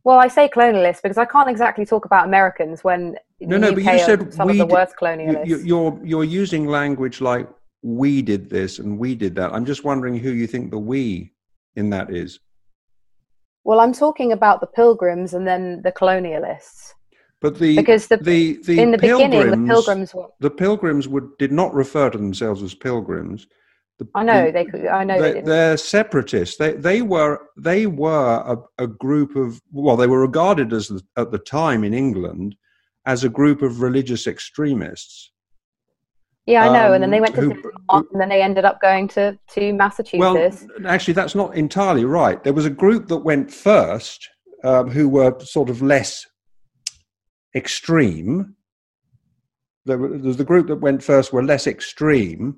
Well, 0.04 0.18
I 0.18 0.28
say 0.28 0.48
colonialists 0.48 1.02
because 1.02 1.18
I 1.18 1.26
can't 1.26 1.50
exactly 1.50 1.84
talk 1.84 2.06
about 2.06 2.24
Americans 2.24 2.82
when 2.82 3.16
no, 3.40 3.58
no. 3.58 3.74
but 3.74 3.82
you 3.82 3.98
said 3.98 4.32
some 4.32 4.46
we 4.46 4.58
of 4.58 4.66
the 4.66 4.74
worst 4.74 4.94
colonialists. 4.96 5.46
You, 5.46 5.58
you're 5.58 6.00
you're 6.02 6.24
using 6.24 6.66
language 6.66 7.20
like 7.20 7.46
we 7.82 8.22
did 8.22 8.48
this 8.48 8.78
and 8.78 8.98
we 8.98 9.14
did 9.14 9.34
that. 9.34 9.52
I'm 9.52 9.66
just 9.66 9.84
wondering 9.84 10.16
who 10.16 10.30
you 10.30 10.46
think 10.46 10.70
the 10.70 10.78
we 10.78 11.34
in 11.76 11.90
that 11.90 12.10
is. 12.10 12.40
Well, 13.64 13.80
I'm 13.80 13.92
talking 13.92 14.32
about 14.32 14.62
the 14.62 14.66
pilgrims 14.66 15.34
and 15.34 15.46
then 15.46 15.82
the 15.82 15.92
colonialists. 15.92 16.94
But 17.40 17.58
the 17.58 17.76
because 17.76 18.08
the, 18.08 18.16
the, 18.16 18.58
the 18.64 18.80
in 18.80 18.90
the 18.90 18.98
beginning 18.98 19.50
the 19.50 19.72
pilgrims 19.72 20.12
were, 20.12 20.26
the 20.40 20.50
pilgrims 20.50 21.06
would 21.06 21.36
did 21.38 21.52
not 21.52 21.72
refer 21.72 22.10
to 22.10 22.18
themselves 22.18 22.62
as 22.62 22.74
pilgrims. 22.74 23.46
The, 23.98 24.08
I 24.14 24.24
know 24.24 24.46
the, 24.46 24.52
they 24.52 24.64
could. 24.64 24.86
I 24.86 25.04
know 25.04 25.20
they, 25.20 25.40
they 25.40 25.70
are 25.70 25.76
separatists. 25.76 26.56
They 26.56 26.72
they 26.72 27.02
were 27.02 27.40
they 27.56 27.86
were 27.86 28.42
a, 28.78 28.84
a, 28.84 28.86
group 28.88 29.36
of 29.36 29.60
well, 29.70 29.96
they 29.96 30.08
were 30.08 30.20
regarded 30.20 30.72
as 30.72 30.90
at 31.16 31.30
the 31.30 31.38
time 31.38 31.84
in 31.84 31.94
England 31.94 32.56
as 33.06 33.22
a 33.22 33.28
group 33.28 33.62
of 33.62 33.82
religious 33.82 34.26
extremists. 34.26 35.30
Yeah, 36.46 36.68
I 36.68 36.72
know. 36.72 36.86
Um, 36.88 36.94
and 36.94 37.02
then 37.02 37.10
they 37.10 37.20
went 37.20 37.34
to 37.36 37.40
who, 37.42 37.54
who, 37.54 37.72
and 37.90 38.20
then 38.20 38.30
they 38.30 38.42
ended 38.42 38.64
up 38.64 38.80
going 38.80 39.06
to 39.08 39.38
to 39.50 39.72
Massachusetts. 39.74 40.66
Well, 40.76 40.86
actually, 40.88 41.14
that's 41.14 41.36
not 41.36 41.54
entirely 41.54 42.04
right. 42.04 42.42
There 42.42 42.52
was 42.52 42.66
a 42.66 42.70
group 42.70 43.06
that 43.08 43.18
went 43.18 43.52
first, 43.52 44.28
um, 44.64 44.90
who 44.90 45.08
were 45.08 45.38
sort 45.40 45.70
of 45.70 45.82
less 45.82 46.26
extreme. 47.54 48.54
The 49.84 50.44
group 50.46 50.66
that 50.68 50.80
went 50.80 51.02
first 51.02 51.32
were 51.32 51.42
less 51.42 51.66
extreme. 51.66 52.56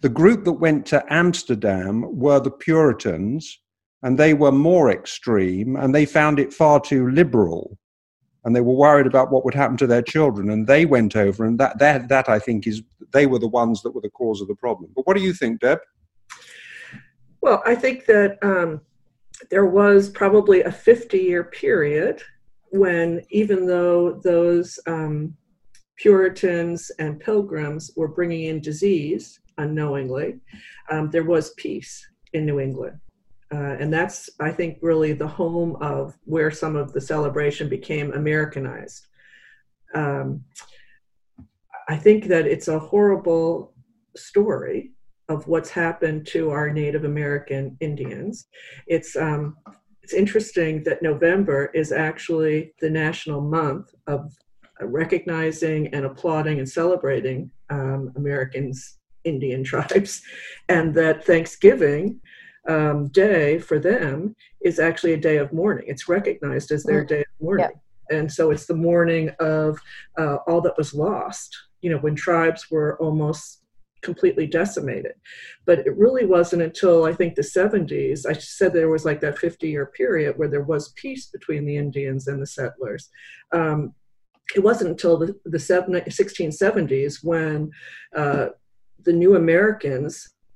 The 0.00 0.08
group 0.08 0.44
that 0.44 0.52
went 0.52 0.84
to 0.86 1.04
Amsterdam 1.10 2.04
were 2.18 2.40
the 2.40 2.50
Puritans, 2.50 3.60
and 4.02 4.18
they 4.18 4.34
were 4.34 4.52
more 4.52 4.90
extreme, 4.90 5.76
and 5.76 5.94
they 5.94 6.04
found 6.04 6.38
it 6.38 6.52
far 6.52 6.80
too 6.80 7.08
liberal, 7.08 7.78
and 8.44 8.54
they 8.54 8.60
were 8.60 8.74
worried 8.74 9.06
about 9.06 9.30
what 9.30 9.44
would 9.44 9.54
happen 9.54 9.76
to 9.78 9.86
their 9.86 10.02
children, 10.02 10.50
and 10.50 10.66
they 10.66 10.84
went 10.84 11.16
over, 11.16 11.44
and 11.44 11.58
that 11.58 11.78
that 11.78 12.08
that 12.08 12.28
I 12.28 12.38
think 12.38 12.66
is 12.66 12.82
they 13.12 13.26
were 13.26 13.38
the 13.38 13.48
ones 13.48 13.82
that 13.82 13.92
were 13.92 14.02
the 14.02 14.10
cause 14.10 14.40
of 14.40 14.48
the 14.48 14.54
problem. 14.54 14.90
But 14.94 15.06
what 15.06 15.16
do 15.16 15.22
you 15.22 15.32
think, 15.32 15.60
Deb? 15.60 15.78
Well, 17.40 17.62
I 17.64 17.74
think 17.74 18.06
that 18.06 18.38
um, 18.42 18.80
there 19.50 19.66
was 19.66 20.10
probably 20.10 20.62
a 20.62 20.72
50 20.72 21.18
year 21.18 21.44
period 21.44 22.22
when 22.78 23.22
even 23.30 23.66
though 23.66 24.20
those 24.22 24.78
um, 24.86 25.36
Puritans 25.96 26.90
and 26.98 27.20
Pilgrims 27.20 27.90
were 27.96 28.08
bringing 28.08 28.44
in 28.44 28.60
disease 28.60 29.40
unknowingly, 29.58 30.38
um, 30.90 31.10
there 31.10 31.24
was 31.24 31.54
peace 31.54 32.06
in 32.32 32.44
New 32.44 32.60
England. 32.60 32.98
Uh, 33.52 33.76
and 33.78 33.92
that's, 33.92 34.28
I 34.40 34.50
think, 34.50 34.78
really 34.82 35.12
the 35.12 35.26
home 35.26 35.76
of 35.80 36.18
where 36.24 36.50
some 36.50 36.76
of 36.76 36.92
the 36.92 37.00
celebration 37.00 37.68
became 37.68 38.12
Americanized. 38.12 39.06
Um, 39.94 40.44
I 41.88 41.96
think 41.96 42.26
that 42.26 42.46
it's 42.46 42.68
a 42.68 42.78
horrible 42.78 43.72
story 44.16 44.92
of 45.28 45.46
what's 45.46 45.70
happened 45.70 46.26
to 46.28 46.50
our 46.50 46.70
Native 46.70 47.04
American 47.04 47.76
Indians. 47.80 48.46
It's 48.86 49.16
um, 49.16 49.56
it's 50.06 50.14
interesting 50.14 50.84
that 50.84 51.02
November 51.02 51.72
is 51.74 51.90
actually 51.90 52.72
the 52.80 52.88
national 52.88 53.40
month 53.40 53.92
of 54.06 54.32
recognizing 54.80 55.92
and 55.92 56.04
applauding 56.04 56.60
and 56.60 56.68
celebrating 56.68 57.50
um, 57.70 58.12
Americans, 58.14 59.00
Indian 59.24 59.64
tribes, 59.72 60.22
and 60.68 60.94
that 60.94 61.24
Thanksgiving 61.24 62.20
um, 62.68 63.08
Day 63.08 63.58
for 63.58 63.80
them 63.80 64.36
is 64.60 64.78
actually 64.78 65.14
a 65.14 65.16
day 65.16 65.38
of 65.38 65.52
mourning. 65.52 65.86
It's 65.88 66.08
recognized 66.08 66.70
as 66.70 66.84
their 66.84 67.04
mm. 67.04 67.08
day 67.08 67.20
of 67.22 67.40
mourning. 67.40 67.70
Yeah. 68.08 68.16
And 68.16 68.30
so 68.30 68.52
it's 68.52 68.66
the 68.66 68.76
mourning 68.76 69.30
of 69.40 69.76
uh, 70.16 70.36
all 70.46 70.60
that 70.60 70.78
was 70.78 70.94
lost, 70.94 71.52
you 71.80 71.90
know, 71.90 71.98
when 71.98 72.14
tribes 72.14 72.70
were 72.70 72.96
almost 72.98 73.64
completely 74.06 74.46
decimated. 74.46 75.16
But 75.66 75.80
it 75.80 75.96
really 75.96 76.24
wasn't 76.24 76.62
until 76.62 77.04
I 77.04 77.12
think 77.12 77.34
the 77.34 77.42
70s, 77.42 78.24
I 78.24 78.32
said 78.32 78.72
there 78.72 78.88
was 78.96 79.04
like 79.04 79.20
that 79.20 79.38
50 79.38 79.68
year 79.68 79.86
period 79.86 80.38
where 80.38 80.48
there 80.48 80.68
was 80.72 80.94
peace 81.02 81.26
between 81.26 81.66
the 81.66 81.76
Indians 81.76 82.28
and 82.28 82.40
the 82.40 82.46
settlers. 82.46 83.10
Um, 83.52 83.92
it 84.54 84.60
wasn't 84.60 84.90
until 84.90 85.18
the, 85.18 85.34
the 85.44 85.58
1670s 85.58 87.14
when 87.24 87.70
uh, 88.14 88.46
the 89.04 89.12
new 89.12 89.34
Americans 89.36 90.12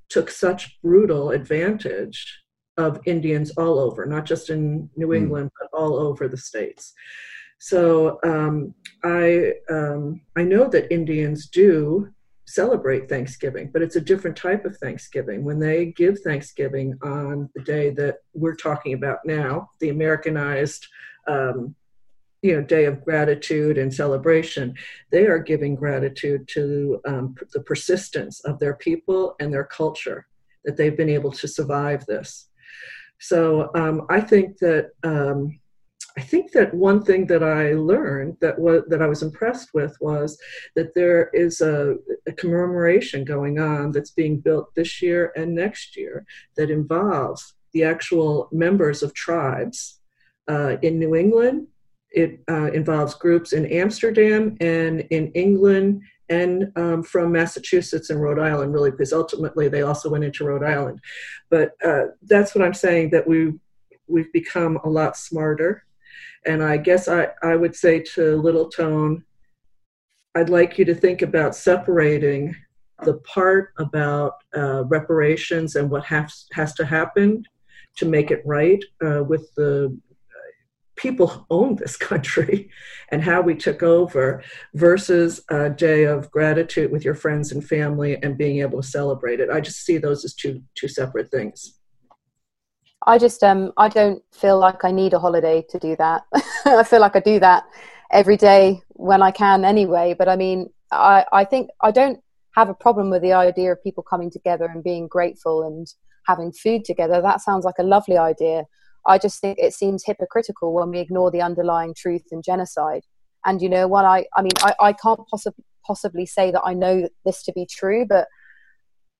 took 0.09 0.29
such 0.29 0.79
brutal 0.81 1.31
advantage 1.31 2.19
of 2.77 2.99
Indians 3.05 3.51
all 3.57 3.77
over, 3.79 4.05
not 4.05 4.25
just 4.25 4.49
in 4.49 4.89
New 4.95 5.07
hmm. 5.07 5.19
England, 5.21 5.49
mm. 5.49 5.57
but 5.59 5.77
all 5.77 5.95
over 5.95 6.27
the 6.27 6.37
states. 6.37 6.93
So 7.59 8.17
um, 8.23 8.73
I 9.03 9.53
um, 9.69 10.21
I 10.35 10.43
know 10.51 10.65
that 10.69 10.91
Indians 10.91 11.47
do 11.47 12.09
celebrate 12.53 13.07
Thanksgiving, 13.07 13.69
but 13.71 13.81
it's 13.81 13.95
a 13.95 14.01
different 14.01 14.35
type 14.35 14.65
of 14.65 14.77
Thanksgiving. 14.77 15.43
When 15.43 15.59
they 15.59 15.87
give 15.87 16.19
Thanksgiving 16.19 16.97
on 17.01 17.49
the 17.55 17.63
day 17.63 17.91
that 17.91 18.17
we're 18.33 18.55
talking 18.55 18.93
about 18.93 19.19
now, 19.25 19.69
the 19.79 19.89
Americanized, 19.89 20.87
um, 21.27 21.75
you 22.41 22.55
know, 22.55 22.61
day 22.61 22.85
of 22.85 23.05
gratitude 23.05 23.77
and 23.77 23.93
celebration, 23.93 24.73
they 25.11 25.27
are 25.27 25.39
giving 25.39 25.75
gratitude 25.75 26.47
to 26.49 26.99
um, 27.07 27.35
the 27.53 27.61
persistence 27.61 28.41
of 28.41 28.59
their 28.59 28.75
people 28.75 29.35
and 29.39 29.53
their 29.53 29.63
culture 29.63 30.27
that 30.65 30.75
they've 30.75 30.97
been 30.97 31.09
able 31.09 31.31
to 31.31 31.47
survive 31.47 32.05
this. 32.05 32.49
So 33.19 33.69
um, 33.75 34.07
I 34.09 34.19
think 34.19 34.57
that 34.57 34.89
um, 35.03 35.60
I 36.17 36.21
think 36.21 36.51
that 36.51 36.73
one 36.73 37.03
thing 37.03 37.25
that 37.27 37.43
I 37.43 37.73
learned 37.73 38.37
that 38.41 38.59
was 38.59 38.83
that 38.89 39.01
I 39.01 39.07
was 39.07 39.21
impressed 39.21 39.73
with 39.73 39.95
was 40.01 40.37
that 40.75 40.93
there 40.93 41.29
is 41.33 41.61
a, 41.61 41.95
a, 42.27 42.33
commemoration 42.33 43.23
going 43.23 43.59
on 43.59 43.91
that's 43.91 44.11
being 44.11 44.39
built 44.39 44.75
this 44.75 45.01
year 45.01 45.31
and 45.35 45.55
next 45.55 45.95
year 45.95 46.25
that 46.57 46.69
involves 46.69 47.53
the 47.73 47.83
actual 47.85 48.49
members 48.51 49.03
of 49.03 49.13
tribes 49.13 49.99
uh, 50.49 50.75
in 50.81 50.99
New 50.99 51.15
England. 51.15 51.67
It 52.11 52.41
uh, 52.49 52.71
involves 52.71 53.13
groups 53.13 53.53
in 53.53 53.65
Amsterdam 53.67 54.57
and 54.59 55.01
in 55.11 55.31
England 55.31 56.01
and 56.27 56.71
um, 56.75 57.03
from 57.03 57.31
Massachusetts 57.31 58.09
and 58.09 58.21
Rhode 58.21 58.39
Island, 58.39 58.73
really, 58.73 58.91
because 58.91 59.13
ultimately 59.13 59.69
they 59.69 59.81
also 59.81 60.09
went 60.09 60.23
into 60.23 60.45
Rhode 60.45 60.63
Island. 60.63 60.99
But 61.49 61.71
uh, 61.85 62.07
that's 62.23 62.53
what 62.53 62.65
I'm 62.65 62.73
saying 62.73 63.11
that 63.11 63.27
we 63.27 63.53
we've 64.07 64.31
become 64.33 64.77
a 64.83 64.89
lot 64.89 65.15
smarter 65.15 65.85
and 66.45 66.63
I 66.63 66.77
guess 66.77 67.07
I, 67.07 67.29
I 67.43 67.55
would 67.55 67.75
say 67.75 67.99
to 68.15 68.35
Little 68.37 68.69
Tone, 68.69 69.23
I'd 70.35 70.49
like 70.49 70.77
you 70.77 70.85
to 70.85 70.95
think 70.95 71.21
about 71.21 71.55
separating 71.55 72.55
the 73.03 73.15
part 73.15 73.73
about 73.77 74.33
uh, 74.55 74.85
reparations 74.85 75.75
and 75.75 75.89
what 75.89 76.03
has, 76.05 76.45
has 76.53 76.73
to 76.75 76.85
happen 76.85 77.43
to 77.97 78.05
make 78.05 78.31
it 78.31 78.41
right 78.45 78.83
uh, 79.03 79.23
with 79.23 79.51
the 79.55 79.87
uh, 79.87 80.51
people 80.95 81.27
who 81.27 81.45
own 81.49 81.75
this 81.75 81.97
country 82.09 82.69
and 83.09 83.23
how 83.23 83.41
we 83.41 83.55
took 83.55 83.83
over 83.83 84.43
versus 84.73 85.41
a 85.49 85.69
day 85.69 86.03
of 86.03 86.31
gratitude 86.31 86.91
with 86.91 87.03
your 87.03 87.15
friends 87.15 87.51
and 87.51 87.67
family 87.67 88.17
and 88.23 88.37
being 88.37 88.59
able 88.59 88.81
to 88.81 88.87
celebrate 88.87 89.39
it. 89.39 89.49
I 89.49 89.59
just 89.59 89.85
see 89.85 89.97
those 89.97 90.23
as 90.23 90.33
two 90.33 90.61
two 90.75 90.87
separate 90.87 91.29
things. 91.31 91.80
I 93.07 93.17
just 93.17 93.43
um 93.43 93.71
I 93.77 93.89
don't 93.89 94.21
feel 94.31 94.59
like 94.59 94.83
I 94.83 94.91
need 94.91 95.13
a 95.13 95.19
holiday 95.19 95.65
to 95.69 95.79
do 95.79 95.95
that. 95.97 96.23
I 96.65 96.83
feel 96.83 97.01
like 97.01 97.15
I 97.15 97.19
do 97.19 97.39
that 97.39 97.63
every 98.11 98.37
day 98.37 98.81
when 98.89 99.21
I 99.21 99.31
can 99.31 99.65
anyway. 99.65 100.15
But 100.17 100.29
I 100.29 100.35
mean, 100.35 100.69
I 100.91 101.25
I 101.31 101.45
think 101.45 101.69
I 101.81 101.91
don't 101.91 102.19
have 102.55 102.69
a 102.69 102.73
problem 102.73 103.09
with 103.09 103.21
the 103.21 103.33
idea 103.33 103.71
of 103.71 103.83
people 103.83 104.03
coming 104.03 104.29
together 104.29 104.65
and 104.65 104.83
being 104.83 105.07
grateful 105.07 105.63
and 105.63 105.87
having 106.27 106.51
food 106.51 106.85
together. 106.85 107.21
That 107.21 107.41
sounds 107.41 107.65
like 107.65 107.79
a 107.79 107.83
lovely 107.83 108.17
idea. 108.17 108.65
I 109.07 109.17
just 109.17 109.39
think 109.41 109.57
it 109.57 109.73
seems 109.73 110.03
hypocritical 110.05 110.73
when 110.73 110.91
we 110.91 110.99
ignore 110.99 111.31
the 111.31 111.41
underlying 111.41 111.95
truth 111.95 112.23
in 112.31 112.41
genocide. 112.43 113.01
And 113.45 113.61
you 113.61 113.69
know 113.69 113.87
what? 113.87 114.05
I 114.05 114.25
I 114.35 114.43
mean 114.43 114.51
I, 114.61 114.75
I 114.79 114.93
can't 114.93 115.21
possibly 115.27 115.63
possibly 115.85 116.27
say 116.27 116.51
that 116.51 116.61
I 116.63 116.75
know 116.75 117.09
this 117.25 117.41
to 117.43 117.51
be 117.53 117.65
true, 117.65 118.05
but 118.07 118.27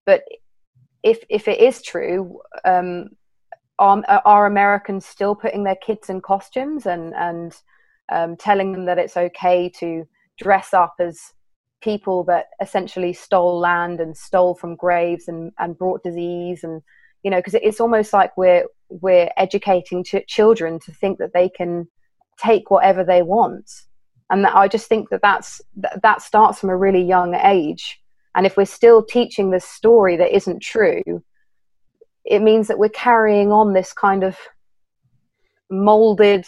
but 0.06 0.22
if 1.04 1.24
if 1.30 1.48
it 1.48 1.60
is 1.60 1.82
true, 1.82 2.40
um, 2.64 3.10
are, 3.80 4.04
are 4.26 4.46
Americans 4.46 5.06
still 5.06 5.36
putting 5.36 5.64
their 5.64 5.76
kids 5.76 6.10
in 6.10 6.22
costumes 6.22 6.86
and 6.86 7.14
and 7.16 7.56
um, 8.12 8.36
telling 8.36 8.74
them 8.74 8.86
that 8.86 9.00
it's 9.00 9.18
okay 9.18 9.70
to 9.80 10.06
dress 10.38 10.74
up 10.74 10.96
as 11.00 11.20
people 11.82 12.24
that 12.26 12.48
essentially 12.62 13.14
stole 13.14 13.60
land 13.60 14.00
and 14.00 14.16
stole 14.16 14.54
from 14.54 14.76
graves 14.76 15.28
and, 15.28 15.52
and 15.60 15.78
brought 15.78 16.04
disease 16.04 16.64
and 16.64 16.82
you 17.24 17.32
know 17.32 17.38
because 17.38 17.56
it's 17.56 17.80
almost 17.80 18.14
like 18.14 18.36
we're 18.38 18.66
we're 18.90 19.30
educating 19.38 20.04
ch- 20.04 20.28
children 20.28 20.80
to 20.80 20.92
think 20.92 21.18
that 21.18 21.34
they 21.34 21.50
can 21.50 21.88
take 22.38 22.70
whatever 22.70 23.04
they 23.04 23.22
want. 23.22 23.70
And 24.30 24.46
that 24.46 24.56
i 24.56 24.68
just 24.68 24.88
think 24.88 25.10
that 25.10 25.22
that's 25.22 25.62
that, 25.78 26.02
that 26.04 26.22
starts 26.22 26.60
from 26.60 26.70
a 26.70 26.78
really 26.78 27.04
young 27.04 27.36
age. 27.36 28.00
And 28.36 28.46
if 28.46 28.56
we're 28.56 28.66
still 28.66 29.04
teaching 29.04 29.52
this 29.52 29.66
story 29.66 30.16
that 30.18 30.34
isn't 30.36 30.62
true 30.62 31.02
it 32.26 32.42
means 32.42 32.68
that 32.68 32.78
we're 32.78 32.90
carrying 32.90 33.52
on 33.52 33.74
this 33.74 33.94
kind 33.94 34.24
of 34.24 34.38
molded. 35.70 36.46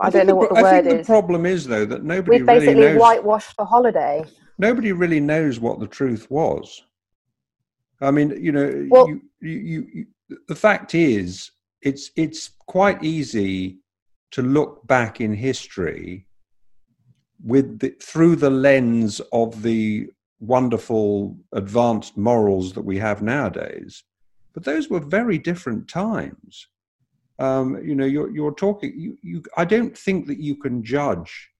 I, 0.00 0.06
I 0.06 0.10
don't 0.10 0.26
know 0.26 0.34
what 0.34 0.48
the, 0.48 0.56
the 0.56 0.62
word 0.62 0.86
is. 0.86 1.06
The 1.06 1.12
problem 1.12 1.46
is 1.46 1.66
though 1.66 1.84
that 1.86 2.04
nobody 2.04 2.38
We've 2.38 2.46
basically 2.46 2.74
really 2.74 2.92
knows, 2.92 3.00
whitewashed 3.00 3.56
the 3.56 3.64
holiday. 3.64 4.24
Nobody 4.58 4.92
really 4.92 5.20
knows 5.20 5.60
what 5.60 5.78
the 5.78 5.86
truth 5.86 6.30
was. 6.30 6.82
I 8.00 8.10
mean, 8.10 8.30
you 8.42 8.52
know, 8.52 8.88
well, 8.90 9.08
you, 9.08 9.20
you, 9.40 9.86
you, 9.92 10.06
the 10.48 10.54
fact 10.54 10.94
is, 10.94 11.50
it's 11.82 12.10
it's 12.16 12.50
quite 12.66 13.02
easy 13.04 13.78
to 14.32 14.42
look 14.42 14.86
back 14.86 15.20
in 15.20 15.34
history 15.34 16.26
with 17.44 17.78
the, 17.80 17.90
through 18.02 18.36
the 18.36 18.50
lens 18.50 19.20
of 19.32 19.62
the 19.62 20.08
wonderful 20.40 21.36
advanced 21.52 22.16
morals 22.16 22.72
that 22.72 22.84
we 22.84 22.98
have 22.98 23.22
nowadays. 23.22 24.02
But 24.52 24.64
those 24.64 24.90
were 24.90 25.00
very 25.00 25.38
different 25.38 25.88
times. 25.88 26.68
Um, 27.38 27.82
you 27.82 27.94
know, 27.94 28.04
you're, 28.04 28.30
you're 28.30 28.54
talking. 28.54 28.92
You, 28.96 29.16
you, 29.22 29.42
I 29.56 29.64
don't 29.64 29.96
think 29.96 30.26
that 30.26 30.40
you 30.40 30.56
can 30.56 30.84
judge 30.84 31.50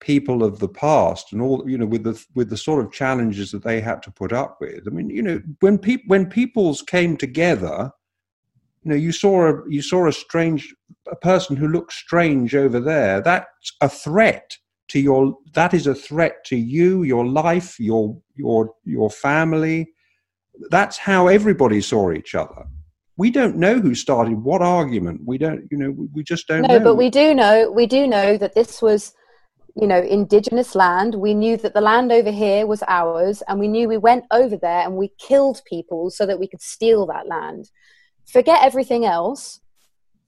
people 0.00 0.42
of 0.42 0.58
the 0.58 0.68
past 0.68 1.32
and 1.32 1.40
all 1.40 1.68
you 1.68 1.78
know 1.78 1.86
with 1.86 2.04
the 2.04 2.22
with 2.34 2.50
the 2.50 2.56
sort 2.56 2.84
of 2.84 2.92
challenges 2.92 3.50
that 3.50 3.64
they 3.64 3.80
had 3.80 4.02
to 4.02 4.10
put 4.10 4.32
up 4.32 4.58
with 4.60 4.86
i 4.86 4.90
mean 4.90 5.08
you 5.08 5.22
know 5.22 5.40
when 5.60 5.78
people 5.78 6.04
when 6.08 6.28
peoples 6.28 6.82
came 6.82 7.16
together 7.16 7.90
you 8.82 8.90
know 8.90 8.96
you 8.96 9.10
saw 9.10 9.48
a 9.48 9.62
you 9.68 9.80
saw 9.80 10.06
a 10.06 10.12
strange 10.12 10.74
a 11.10 11.16
person 11.16 11.56
who 11.56 11.68
looked 11.68 11.92
strange 11.92 12.54
over 12.54 12.78
there 12.78 13.22
that's 13.22 13.72
a 13.80 13.88
threat 13.88 14.56
to 14.88 15.00
your 15.00 15.34
that 15.54 15.72
is 15.72 15.86
a 15.86 15.94
threat 15.94 16.44
to 16.44 16.56
you 16.56 17.02
your 17.02 17.26
life 17.26 17.80
your 17.80 18.20
your 18.34 18.74
your 18.84 19.08
family 19.08 19.88
that's 20.70 20.98
how 20.98 21.28
everybody 21.28 21.80
saw 21.80 22.12
each 22.12 22.34
other. 22.34 22.64
We 23.16 23.30
don't 23.30 23.56
know 23.56 23.78
who 23.78 23.94
started 23.94 24.42
what 24.42 24.62
argument. 24.62 25.22
We 25.24 25.38
don't 25.38 25.66
you 25.70 25.78
know 25.78 26.08
we 26.12 26.22
just 26.22 26.46
don't 26.48 26.62
no 26.62 26.78
know. 26.78 26.84
but 26.84 26.96
we 26.96 27.10
do 27.10 27.34
know 27.34 27.70
we 27.70 27.86
do 27.86 28.06
know 28.06 28.36
that 28.36 28.54
this 28.54 28.82
was 28.82 29.14
you 29.74 29.86
know 29.86 30.00
indigenous 30.00 30.74
land. 30.74 31.14
We 31.14 31.34
knew 31.34 31.56
that 31.58 31.74
the 31.74 31.80
land 31.80 32.12
over 32.12 32.30
here 32.30 32.66
was 32.66 32.82
ours 32.86 33.42
and 33.48 33.58
we 33.58 33.68
knew 33.68 33.88
we 33.88 33.96
went 33.96 34.24
over 34.30 34.56
there 34.56 34.80
and 34.80 34.96
we 34.96 35.12
killed 35.18 35.62
people 35.66 36.10
so 36.10 36.26
that 36.26 36.38
we 36.38 36.48
could 36.48 36.62
steal 36.62 37.06
that 37.06 37.26
land. 37.26 37.70
Forget 38.26 38.62
everything 38.62 39.04
else. 39.04 39.60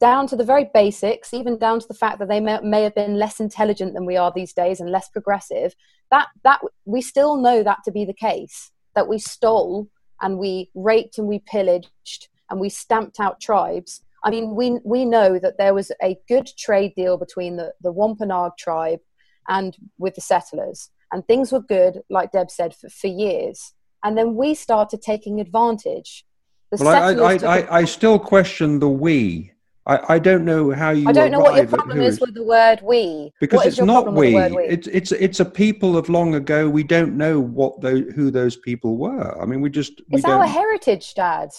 Down 0.00 0.28
to 0.28 0.36
the 0.36 0.44
very 0.44 0.70
basics 0.72 1.34
even 1.34 1.58
down 1.58 1.80
to 1.80 1.88
the 1.88 1.94
fact 1.94 2.20
that 2.20 2.28
they 2.28 2.38
may, 2.38 2.60
may 2.60 2.84
have 2.84 2.94
been 2.94 3.18
less 3.18 3.40
intelligent 3.40 3.94
than 3.94 4.06
we 4.06 4.16
are 4.16 4.32
these 4.32 4.52
days 4.52 4.78
and 4.78 4.90
less 4.90 5.08
progressive 5.08 5.74
that 6.10 6.28
that 6.44 6.60
we 6.84 7.02
still 7.02 7.36
know 7.36 7.62
that 7.62 7.78
to 7.84 7.92
be 7.92 8.04
the 8.04 8.14
case 8.14 8.70
that 8.94 9.08
we 9.08 9.18
stole 9.18 9.88
and 10.20 10.38
we 10.38 10.70
raped 10.74 11.18
and 11.18 11.26
we 11.26 11.38
pillaged 11.40 12.28
and 12.50 12.60
we 12.60 12.68
stamped 12.68 13.20
out 13.20 13.40
tribes 13.40 14.02
I 14.24 14.30
mean, 14.30 14.54
we 14.54 14.78
we 14.84 15.04
know 15.04 15.38
that 15.38 15.58
there 15.58 15.74
was 15.74 15.92
a 16.02 16.18
good 16.28 16.50
trade 16.58 16.94
deal 16.96 17.16
between 17.16 17.56
the, 17.56 17.72
the 17.80 17.92
Wampanoag 17.92 18.56
tribe 18.58 19.00
and 19.48 19.76
with 19.98 20.14
the 20.14 20.20
settlers. 20.20 20.90
And 21.12 21.26
things 21.26 21.52
were 21.52 21.62
good, 21.62 22.02
like 22.10 22.32
Deb 22.32 22.50
said, 22.50 22.74
for, 22.74 22.90
for 22.90 23.06
years. 23.06 23.72
And 24.04 24.18
then 24.18 24.34
we 24.34 24.54
started 24.54 25.00
taking 25.00 25.40
advantage. 25.40 26.24
The 26.70 26.84
well, 26.84 27.24
I, 27.24 27.34
I, 27.34 27.58
I, 27.58 27.78
I, 27.78 27.84
still 27.86 28.18
question 28.18 28.78
the 28.78 28.88
we. 28.88 29.52
I, 29.88 30.14
I 30.14 30.18
don't 30.18 30.44
know 30.44 30.70
how 30.70 30.90
you. 30.90 31.08
I 31.08 31.12
don't 31.12 31.30
know 31.30 31.40
what 31.40 31.56
your 31.56 31.66
problem 31.66 32.00
is 32.00 32.20
with 32.20 32.34
the 32.34 32.44
word 32.44 32.80
we. 32.82 33.32
Because 33.40 33.66
it's 33.66 33.80
not 33.80 34.12
we. 34.12 34.34
we. 34.34 34.64
It's 34.64 34.86
it's 34.88 35.12
it's 35.12 35.40
a 35.40 35.44
people 35.44 35.96
of 35.96 36.08
long 36.08 36.34
ago. 36.34 36.68
We 36.68 36.84
don't 36.84 37.16
know 37.16 37.40
what 37.40 37.80
those 37.80 38.04
who 38.14 38.30
those 38.30 38.56
people 38.56 38.96
were. 38.96 39.40
I 39.40 39.46
mean, 39.46 39.60
we 39.60 39.70
just. 39.70 40.00
We 40.10 40.18
it's 40.18 40.24
our 40.24 40.46
heritage, 40.46 41.14
Dad. 41.14 41.50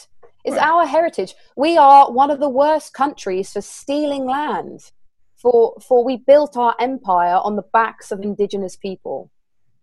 It's 0.46 0.58
our 0.58 0.86
heritage. 0.86 1.36
We 1.58 1.78
are 1.78 2.12
one 2.12 2.32
of 2.32 2.40
the 2.40 2.50
worst 2.50 2.94
countries 2.94 3.52
for 3.52 3.62
stealing 3.62 4.26
land 4.26 4.92
for 5.40 5.76
for 5.82 6.04
we 6.04 6.18
built 6.18 6.58
our 6.58 6.76
empire 6.80 7.40
on 7.44 7.56
the 7.56 7.64
backs 7.74 8.12
of 8.12 8.22
indigenous 8.22 8.76
people 8.76 9.32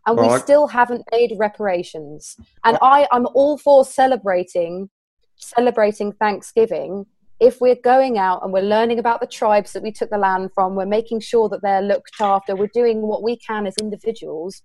and 0.06 0.16
well, 0.16 0.32
we 0.32 0.38
still 0.38 0.66
haven't 0.66 1.04
made 1.10 1.32
reparations 1.38 2.36
and 2.64 2.78
i 2.82 3.08
i'm 3.10 3.26
all 3.34 3.56
for 3.56 3.84
celebrating 3.84 4.88
celebrating 5.36 6.12
thanksgiving 6.12 7.06
if 7.38 7.60
we're 7.60 7.76
going 7.76 8.16
out 8.18 8.42
and 8.42 8.52
we're 8.52 8.62
learning 8.62 8.98
about 8.98 9.20
the 9.20 9.26
tribes 9.26 9.72
that 9.72 9.82
we 9.82 9.92
took 9.92 10.10
the 10.10 10.18
land 10.18 10.50
from 10.54 10.74
we're 10.74 10.86
making 10.86 11.20
sure 11.20 11.48
that 11.48 11.62
they're 11.62 11.82
looked 11.82 12.12
after 12.20 12.56
we're 12.56 12.70
doing 12.72 13.02
what 13.02 13.22
we 13.22 13.36
can 13.36 13.66
as 13.66 13.74
individuals 13.80 14.62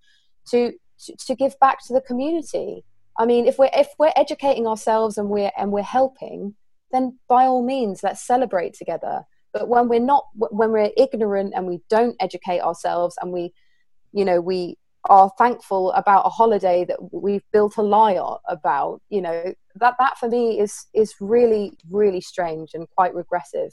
to 0.50 0.72
to, 1.04 1.16
to 1.18 1.36
give 1.36 1.60
back 1.60 1.80
to 1.88 1.94
the 1.94 2.02
community. 2.02 2.84
I 3.18 3.26
mean 3.26 3.46
if 3.48 3.58
we're 3.58 3.70
if 3.74 3.90
we're 4.00 4.14
educating 4.16 4.68
ourselves 4.68 5.18
and 5.18 5.30
we're 5.30 5.52
and 5.58 5.72
we're 5.72 5.84
helping 5.84 6.56
then 6.92 7.18
by 7.28 7.46
all 7.46 7.64
means 7.66 8.04
let's 8.04 8.26
celebrate 8.26 8.74
together. 8.74 9.24
But 9.54 9.68
when 9.68 9.90
we're 9.90 10.00
not 10.00 10.26
when 10.36 10.72
we're 10.72 10.92
ignorant 10.96 11.54
and 11.56 11.68
we 11.68 11.80
don't 11.90 12.16
educate 12.20 12.62
ourselves 12.62 13.18
and 13.22 13.32
we 13.32 13.54
you 14.14 14.24
know 14.24 14.40
we 14.40 14.78
are 15.06 15.32
thankful 15.38 15.92
about 15.94 16.26
a 16.26 16.30
holiday 16.30 16.86
that 16.86 16.98
we've 17.12 17.44
built 17.52 17.78
a 17.78 17.82
lie 17.82 18.20
about 18.48 19.02
you 19.10 19.22
know 19.22 19.54
that 19.76 19.96
that 20.00 20.18
for 20.18 20.30
me 20.30 20.60
is 20.60 20.86
is 20.94 21.16
really 21.20 21.78
really 21.90 22.22
strange 22.22 22.72
and 22.74 22.88
quite 22.96 23.14
regressive 23.16 23.72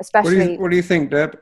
especially 0.00 0.38
what 0.38 0.44
do 0.46 0.52
you, 0.52 0.58
what 0.58 0.70
do 0.70 0.76
you 0.76 0.82
think 0.82 1.10
deb 1.10 1.38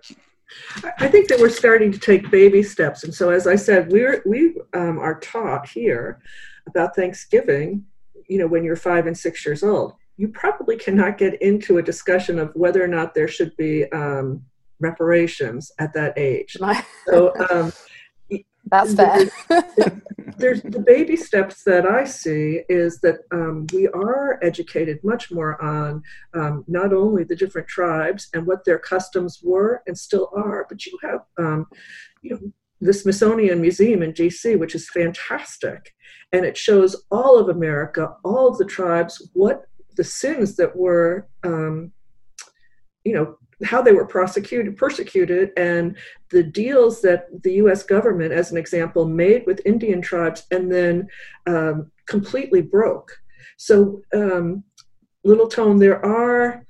I 0.99 1.09
think 1.09 1.29
that 1.29 1.39
we're 1.39 1.49
starting 1.49 1.91
to 1.93 1.99
take 1.99 2.31
baby 2.31 2.63
steps, 2.63 3.05
and 3.05 3.15
so 3.15 3.31
as 3.31 3.47
I 3.47 3.57
said, 3.57 3.91
we're 3.91 4.23
we 4.27 4.55
um, 4.75 4.99
are 4.99 5.19
taught 5.21 5.69
here 5.69 6.21
about 6.67 6.95
Thanksgiving. 6.95 7.87
You 8.29 8.39
know, 8.39 8.47
when 8.47 8.63
you're 8.63 8.77
five 8.77 9.07
and 9.07 9.17
six 9.17 9.47
years 9.47 9.63
old, 9.63 9.95
you 10.17 10.29
probably 10.29 10.77
cannot 10.77 11.19
get 11.19 11.41
into 11.41 11.79
a 11.79 11.83
discussion 11.83 12.39
of 12.39 12.51
whether 12.55 12.83
or 12.83 12.89
not 12.89 13.15
there 13.15 13.29
should 13.29 13.57
be 13.57 13.91
um, 13.93 14.45
reparations 14.81 15.73
at 15.79 15.95
that 15.95 16.13
age. 16.19 16.57
so 17.07 17.33
um, 17.51 17.73
that's 18.73 18.95
fair. 18.95 19.31
there's 20.39 20.63
the 20.63 20.83
baby 20.85 21.15
steps 21.15 21.63
that 21.65 21.85
I 21.87 22.05
see 22.05 22.63
is 22.71 23.01
that 23.01 23.19
um, 23.31 23.67
we 23.73 23.87
are 23.89 24.41
educated 24.43 24.99
much 25.05 25.31
more 25.31 25.63
on 25.63 26.03
um, 26.33 26.65
not 26.67 26.95
only 26.95 27.23
the 27.23 27.37
different 27.37 27.69
tribes 27.69 28.29
and 28.33 28.47
what 28.47 28.65
their 28.65 28.79
customs 28.79 29.41
were 29.43 29.83
and 29.87 29.97
still 29.97 30.31
are, 30.35 30.65
but 30.71 30.87
you 30.87 30.99
have 31.03 31.21
um, 31.39 31.67
you 32.23 32.31
know 32.31 32.41
the 32.81 32.95
Smithsonian 32.95 33.61
Museum 33.61 34.03
in 34.03 34.13
DC, 34.13 34.59
which 34.59 34.75
is 34.75 34.89
fantastic, 34.89 35.95
and 36.33 36.47
it 36.47 36.57
shows 36.57 37.05
all 37.11 37.39
of 37.39 37.51
America, 37.51 38.17
all 38.25 38.49
of 38.49 38.59
the 38.59 38.65
tribes, 38.65 39.31
what 39.35 39.67
the 39.97 40.05
sins 40.05 40.57
that 40.57 40.75
were, 40.75 41.29
um, 41.45 41.93
you 43.05 43.13
know, 43.13 43.37
how 43.65 43.83
they 43.83 43.93
were 43.93 44.07
prosecuted, 44.07 44.77
persecuted, 44.77 45.51
and 45.57 45.97
the 46.31 46.43
deals 46.43 47.01
that 47.03 47.27
the 47.43 47.55
U.S. 47.55 47.83
government, 47.83 48.33
as 48.33 48.51
an 48.51 48.57
example, 48.57 49.05
made 49.07 49.45
with 49.47 49.65
Indian 49.65 50.01
tribes 50.01 50.47
and 50.51 50.71
then 50.71 51.09
um, 51.47 51.91
completely 52.07 52.63
broke. 52.63 53.17
So, 53.57 54.03
um, 54.15 54.65
Little 55.25 55.49
Tone, 55.49 55.79
there 55.79 56.05
are 56.05 56.65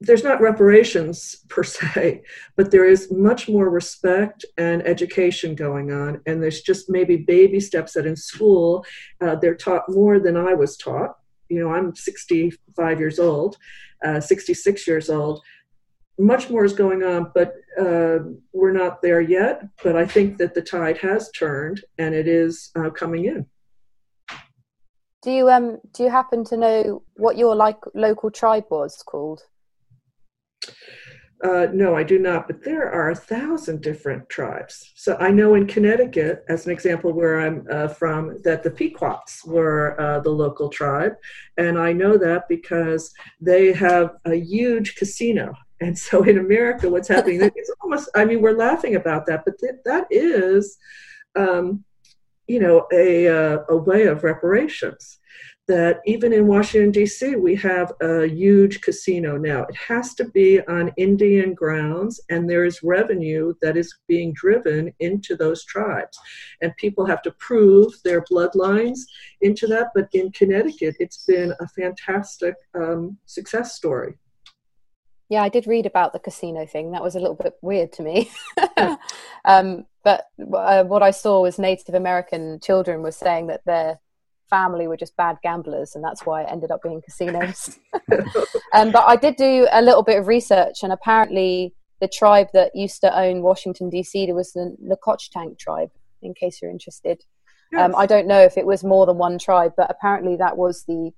there's 0.00 0.24
not 0.24 0.40
reparations 0.40 1.36
per 1.48 1.62
se, 1.62 2.22
but 2.56 2.70
there 2.70 2.84
is 2.84 3.10
much 3.10 3.48
more 3.48 3.70
respect 3.70 4.44
and 4.58 4.86
education 4.86 5.54
going 5.54 5.92
on. 5.92 6.20
And 6.26 6.42
there's 6.42 6.60
just 6.60 6.90
maybe 6.90 7.16
baby 7.16 7.58
steps 7.60 7.92
that 7.92 8.04
in 8.04 8.16
school 8.16 8.84
uh, 9.22 9.36
they're 9.36 9.54
taught 9.54 9.84
more 9.88 10.18
than 10.18 10.36
I 10.36 10.52
was 10.52 10.76
taught 10.76 11.16
you 11.48 11.60
know, 11.60 11.70
I'm 11.72 11.94
65 11.94 13.00
years 13.00 13.18
old, 13.18 13.56
uh, 14.04 14.20
66 14.20 14.86
years 14.86 15.10
old. 15.10 15.42
Much 16.18 16.48
more 16.48 16.64
is 16.64 16.72
going 16.72 17.02
on, 17.02 17.32
but 17.34 17.54
uh, 17.78 18.18
we're 18.52 18.72
not 18.72 19.02
there 19.02 19.20
yet. 19.20 19.62
But 19.82 19.96
I 19.96 20.06
think 20.06 20.38
that 20.38 20.54
the 20.54 20.62
tide 20.62 20.98
has 20.98 21.30
turned 21.32 21.82
and 21.98 22.14
it 22.14 22.28
is 22.28 22.70
uh, 22.76 22.90
coming 22.90 23.24
in. 23.24 23.46
Do 25.22 25.30
you 25.30 25.48
um 25.48 25.78
do 25.94 26.02
you 26.02 26.10
happen 26.10 26.44
to 26.44 26.56
know 26.56 27.02
what 27.14 27.38
your 27.38 27.56
like 27.56 27.78
local 27.94 28.30
tribe 28.30 28.66
was 28.70 29.02
called? 29.02 29.40
Uh, 31.42 31.66
no, 31.72 31.94
I 31.94 32.02
do 32.02 32.18
not, 32.18 32.46
but 32.46 32.62
there 32.62 32.90
are 32.90 33.10
a 33.10 33.14
thousand 33.14 33.82
different 33.82 34.28
tribes. 34.28 34.92
So 34.96 35.16
I 35.16 35.30
know 35.30 35.54
in 35.54 35.66
Connecticut, 35.66 36.44
as 36.48 36.64
an 36.64 36.72
example 36.72 37.12
where 37.12 37.40
I'm 37.40 37.66
uh, 37.70 37.88
from, 37.88 38.38
that 38.44 38.62
the 38.62 38.70
Pequots 38.70 39.44
were 39.44 40.00
uh, 40.00 40.20
the 40.20 40.30
local 40.30 40.70
tribe. 40.70 41.12
And 41.58 41.78
I 41.78 41.92
know 41.92 42.16
that 42.16 42.48
because 42.48 43.12
they 43.40 43.72
have 43.72 44.10
a 44.24 44.36
huge 44.36 44.94
casino. 44.96 45.54
And 45.80 45.98
so 45.98 46.22
in 46.22 46.38
America, 46.38 46.88
what's 46.88 47.08
happening, 47.08 47.40
it's 47.56 47.72
almost, 47.82 48.08
I 48.14 48.24
mean, 48.24 48.40
we're 48.40 48.56
laughing 48.56 48.94
about 48.96 49.26
that, 49.26 49.44
but 49.44 49.58
th- 49.58 49.82
that 49.84 50.06
is 50.10 50.76
um, 51.36 51.84
you 52.46 52.60
know, 52.60 52.86
a, 52.92 53.28
uh, 53.28 53.58
a 53.68 53.76
way 53.76 54.06
of 54.06 54.24
reparations 54.24 55.18
that 55.66 56.00
even 56.04 56.34
in 56.34 56.46
Washington, 56.46 56.90
D.C., 56.90 57.36
we 57.36 57.54
have 57.56 57.90
a 58.02 58.26
huge 58.26 58.82
casino 58.82 59.38
now. 59.38 59.62
It 59.62 59.76
has 59.76 60.12
to 60.16 60.26
be 60.28 60.60
on 60.66 60.92
Indian 60.98 61.54
grounds, 61.54 62.20
and 62.28 62.48
there 62.48 62.66
is 62.66 62.82
revenue 62.82 63.54
that 63.62 63.74
is 63.74 63.96
being 64.06 64.34
driven 64.34 64.92
into 65.00 65.36
those 65.36 65.64
tribes. 65.64 66.18
And 66.60 66.76
people 66.76 67.06
have 67.06 67.22
to 67.22 67.30
prove 67.38 67.94
their 68.04 68.22
bloodlines 68.30 68.98
into 69.40 69.66
that. 69.68 69.88
But 69.94 70.08
in 70.12 70.32
Connecticut, 70.32 70.96
it's 70.98 71.24
been 71.24 71.54
a 71.58 71.68
fantastic 71.68 72.56
um, 72.74 73.16
success 73.24 73.74
story. 73.74 74.18
Yeah, 75.28 75.42
I 75.42 75.48
did 75.48 75.66
read 75.66 75.86
about 75.86 76.12
the 76.12 76.18
casino 76.18 76.66
thing. 76.66 76.92
That 76.92 77.02
was 77.02 77.16
a 77.16 77.20
little 77.20 77.34
bit 77.34 77.54
weird 77.62 77.92
to 77.94 78.02
me. 78.02 78.30
um, 79.44 79.86
but 80.02 80.26
uh, 80.54 80.84
what 80.84 81.02
I 81.02 81.10
saw 81.10 81.40
was 81.42 81.58
Native 81.58 81.94
American 81.94 82.60
children 82.60 83.02
were 83.02 83.10
saying 83.10 83.46
that 83.46 83.64
their 83.64 84.00
family 84.50 84.86
were 84.86 84.96
just 84.96 85.16
bad 85.16 85.38
gamblers, 85.42 85.94
and 85.94 86.04
that's 86.04 86.26
why 86.26 86.42
it 86.42 86.48
ended 86.50 86.70
up 86.70 86.82
being 86.82 87.00
casinos. 87.02 87.78
um, 88.74 88.92
but 88.92 89.04
I 89.06 89.16
did 89.16 89.36
do 89.36 89.66
a 89.72 89.80
little 89.80 90.02
bit 90.02 90.18
of 90.18 90.26
research, 90.26 90.82
and 90.82 90.92
apparently, 90.92 91.74
the 92.00 92.08
tribe 92.08 92.48
that 92.52 92.74
used 92.74 93.00
to 93.00 93.18
own 93.18 93.42
Washington 93.42 93.88
D.C. 93.88 94.26
There 94.26 94.34
was 94.34 94.52
the 94.52 94.76
Nacotchtank 94.82 95.58
tribe. 95.58 95.90
In 96.20 96.32
case 96.32 96.60
you're 96.62 96.70
interested, 96.70 97.22
um, 97.74 97.78
yes. 97.78 97.84
um, 97.90 97.94
I 97.96 98.06
don't 98.06 98.26
know 98.26 98.40
if 98.40 98.56
it 98.56 98.64
was 98.64 98.82
more 98.82 99.04
than 99.04 99.18
one 99.18 99.38
tribe, 99.38 99.72
but 99.76 99.90
apparently 99.90 100.36
that 100.36 100.56
was 100.56 100.84
the 100.84 101.10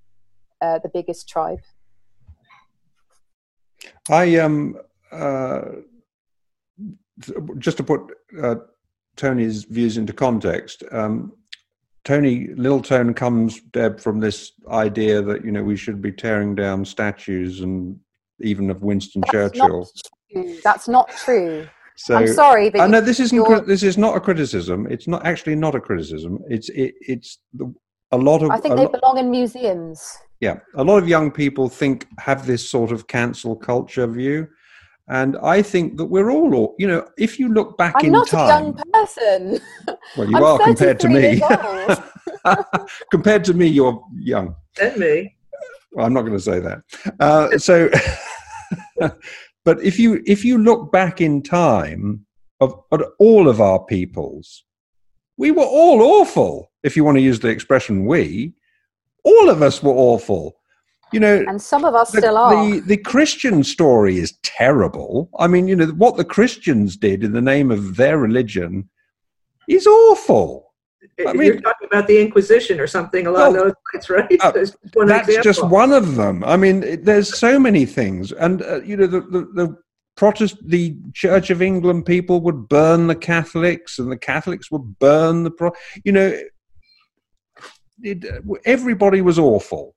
uh, 0.60 0.78
the 0.78 0.88
biggest 0.88 1.28
tribe. 1.28 1.60
I 4.10 4.36
um 4.36 4.76
uh, 5.12 5.62
just 7.58 7.76
to 7.78 7.82
put 7.82 8.12
uh, 8.42 8.56
Tony's 9.16 9.64
views 9.64 9.96
into 9.96 10.12
context. 10.12 10.82
Um, 10.92 11.32
Tony 12.04 12.48
Littletone 12.48 13.16
comes, 13.16 13.60
Deb, 13.72 13.98
from 13.98 14.20
this 14.20 14.52
idea 14.70 15.22
that 15.22 15.44
you 15.44 15.50
know 15.50 15.62
we 15.62 15.76
should 15.76 16.00
be 16.00 16.12
tearing 16.12 16.54
down 16.54 16.84
statues 16.84 17.60
and 17.60 17.98
even 18.40 18.70
of 18.70 18.82
Winston 18.82 19.22
That's 19.22 19.32
Churchill. 19.32 19.88
Not 20.32 20.62
That's 20.62 20.88
not 20.88 21.08
true. 21.08 21.68
So, 21.98 22.14
I'm 22.14 22.28
sorry, 22.28 22.68
but 22.68 22.82
I 22.82 22.86
know 22.86 23.00
this 23.00 23.20
isn't. 23.20 23.66
This 23.66 23.82
is 23.82 23.96
not 23.96 24.16
a 24.16 24.20
criticism. 24.20 24.86
It's 24.90 25.08
not 25.08 25.24
actually 25.24 25.56
not 25.56 25.74
a 25.74 25.80
criticism. 25.80 26.40
It's 26.48 26.68
it, 26.68 26.94
it's 27.00 27.38
the, 27.54 27.74
a 28.16 28.22
lot 28.30 28.42
of. 28.42 28.50
I 28.50 28.58
think 28.58 28.76
they 28.76 28.84
lo- 28.84 28.92
belong 29.00 29.18
in 29.18 29.30
museums. 29.30 30.00
Yeah, 30.40 30.58
a 30.74 30.84
lot 30.84 30.98
of 30.98 31.08
young 31.08 31.30
people 31.30 31.68
think 31.68 32.06
have 32.18 32.46
this 32.46 32.68
sort 32.68 32.92
of 32.92 33.06
cancel 33.06 33.56
culture 33.56 34.06
view, 34.06 34.48
and 35.08 35.36
I 35.42 35.62
think 35.62 35.96
that 35.98 36.06
we're 36.06 36.30
all, 36.30 36.74
you 36.78 36.86
know, 36.86 37.06
if 37.16 37.38
you 37.38 37.52
look 37.52 37.78
back 37.78 37.94
I'm 37.98 38.06
in 38.06 38.12
not 38.12 38.28
time. 38.28 38.48
a 38.48 38.48
young 38.50 38.82
person. 38.92 39.60
Well, 40.16 40.30
you 40.30 40.44
are 40.44 40.58
compared 40.58 41.00
to 41.00 41.08
me. 41.08 41.42
compared 43.10 43.44
to 43.44 43.54
me, 43.54 43.66
you're 43.66 44.00
young. 44.14 44.54
And 44.80 44.96
me. 44.96 45.36
Well, 45.92 46.06
I'm 46.06 46.12
not 46.12 46.22
going 46.22 46.32
to 46.32 46.40
say 46.40 46.60
that. 46.60 46.82
Uh, 47.20 47.58
so, 47.58 47.90
but 49.64 49.82
if 49.82 49.98
you 49.98 50.22
if 50.26 50.44
you 50.44 50.58
look 50.58 50.92
back 50.92 51.20
in 51.20 51.42
time 51.42 52.26
of 52.60 52.74
at 52.92 53.00
all 53.18 53.48
of 53.48 53.60
our 53.60 53.84
peoples, 53.84 54.64
we 55.36 55.50
were 55.50 55.64
all 55.64 56.02
awful. 56.02 56.70
If 56.86 56.96
you 56.96 57.04
want 57.04 57.16
to 57.16 57.22
use 57.22 57.40
the 57.40 57.48
expression 57.48 58.06
"we," 58.06 58.54
all 59.24 59.50
of 59.50 59.60
us 59.60 59.82
were 59.82 59.92
awful 59.92 60.56
you 61.12 61.20
know 61.20 61.44
and 61.46 61.60
some 61.60 61.84
of 61.84 61.94
us 61.94 62.10
the, 62.10 62.18
still 62.18 62.36
are 62.36 62.70
the, 62.70 62.80
the 62.80 62.96
christian 62.96 63.62
story 63.62 64.18
is 64.18 64.38
terrible 64.42 65.30
i 65.38 65.46
mean 65.46 65.68
you 65.68 65.76
know 65.76 65.86
what 65.88 66.16
the 66.16 66.24
christians 66.24 66.96
did 66.96 67.22
in 67.22 67.32
the 67.32 67.40
name 67.40 67.70
of 67.70 67.96
their 67.96 68.18
religion 68.18 68.88
is 69.68 69.86
awful 69.86 70.64
I 71.26 71.32
mean, 71.32 71.44
you're 71.44 71.60
talking 71.60 71.88
about 71.90 72.08
the 72.08 72.20
Inquisition 72.20 72.78
or 72.78 72.86
something 72.86 73.26
along 73.26 73.54
well, 73.54 73.64
those 73.64 73.72
lines, 73.94 74.10
right? 74.10 74.40
Uh, 74.40 74.50
that's 75.06 75.28
example. 75.28 75.42
just 75.42 75.64
one 75.64 75.92
of 75.92 76.16
them. 76.16 76.44
I 76.44 76.58
mean, 76.58 77.02
there's 77.02 77.38
so 77.38 77.58
many 77.58 77.86
things, 77.86 78.32
and 78.32 78.60
uh, 78.60 78.82
you 78.82 78.98
know, 78.98 79.06
the, 79.06 79.20
the, 79.20 79.40
the 79.54 79.76
Protest, 80.16 80.56
the 80.66 80.94
Church 81.14 81.48
of 81.48 81.62
England 81.62 82.04
people 82.04 82.40
would 82.42 82.68
burn 82.68 83.06
the 83.06 83.14
Catholics, 83.14 83.98
and 83.98 84.12
the 84.12 84.18
Catholics 84.18 84.70
would 84.70 84.98
burn 84.98 85.44
the 85.44 85.50
Pro. 85.50 85.70
You 86.04 86.12
know, 86.12 86.38
it, 88.02 88.24
everybody 88.64 89.20
was 89.20 89.38
awful 89.38 89.94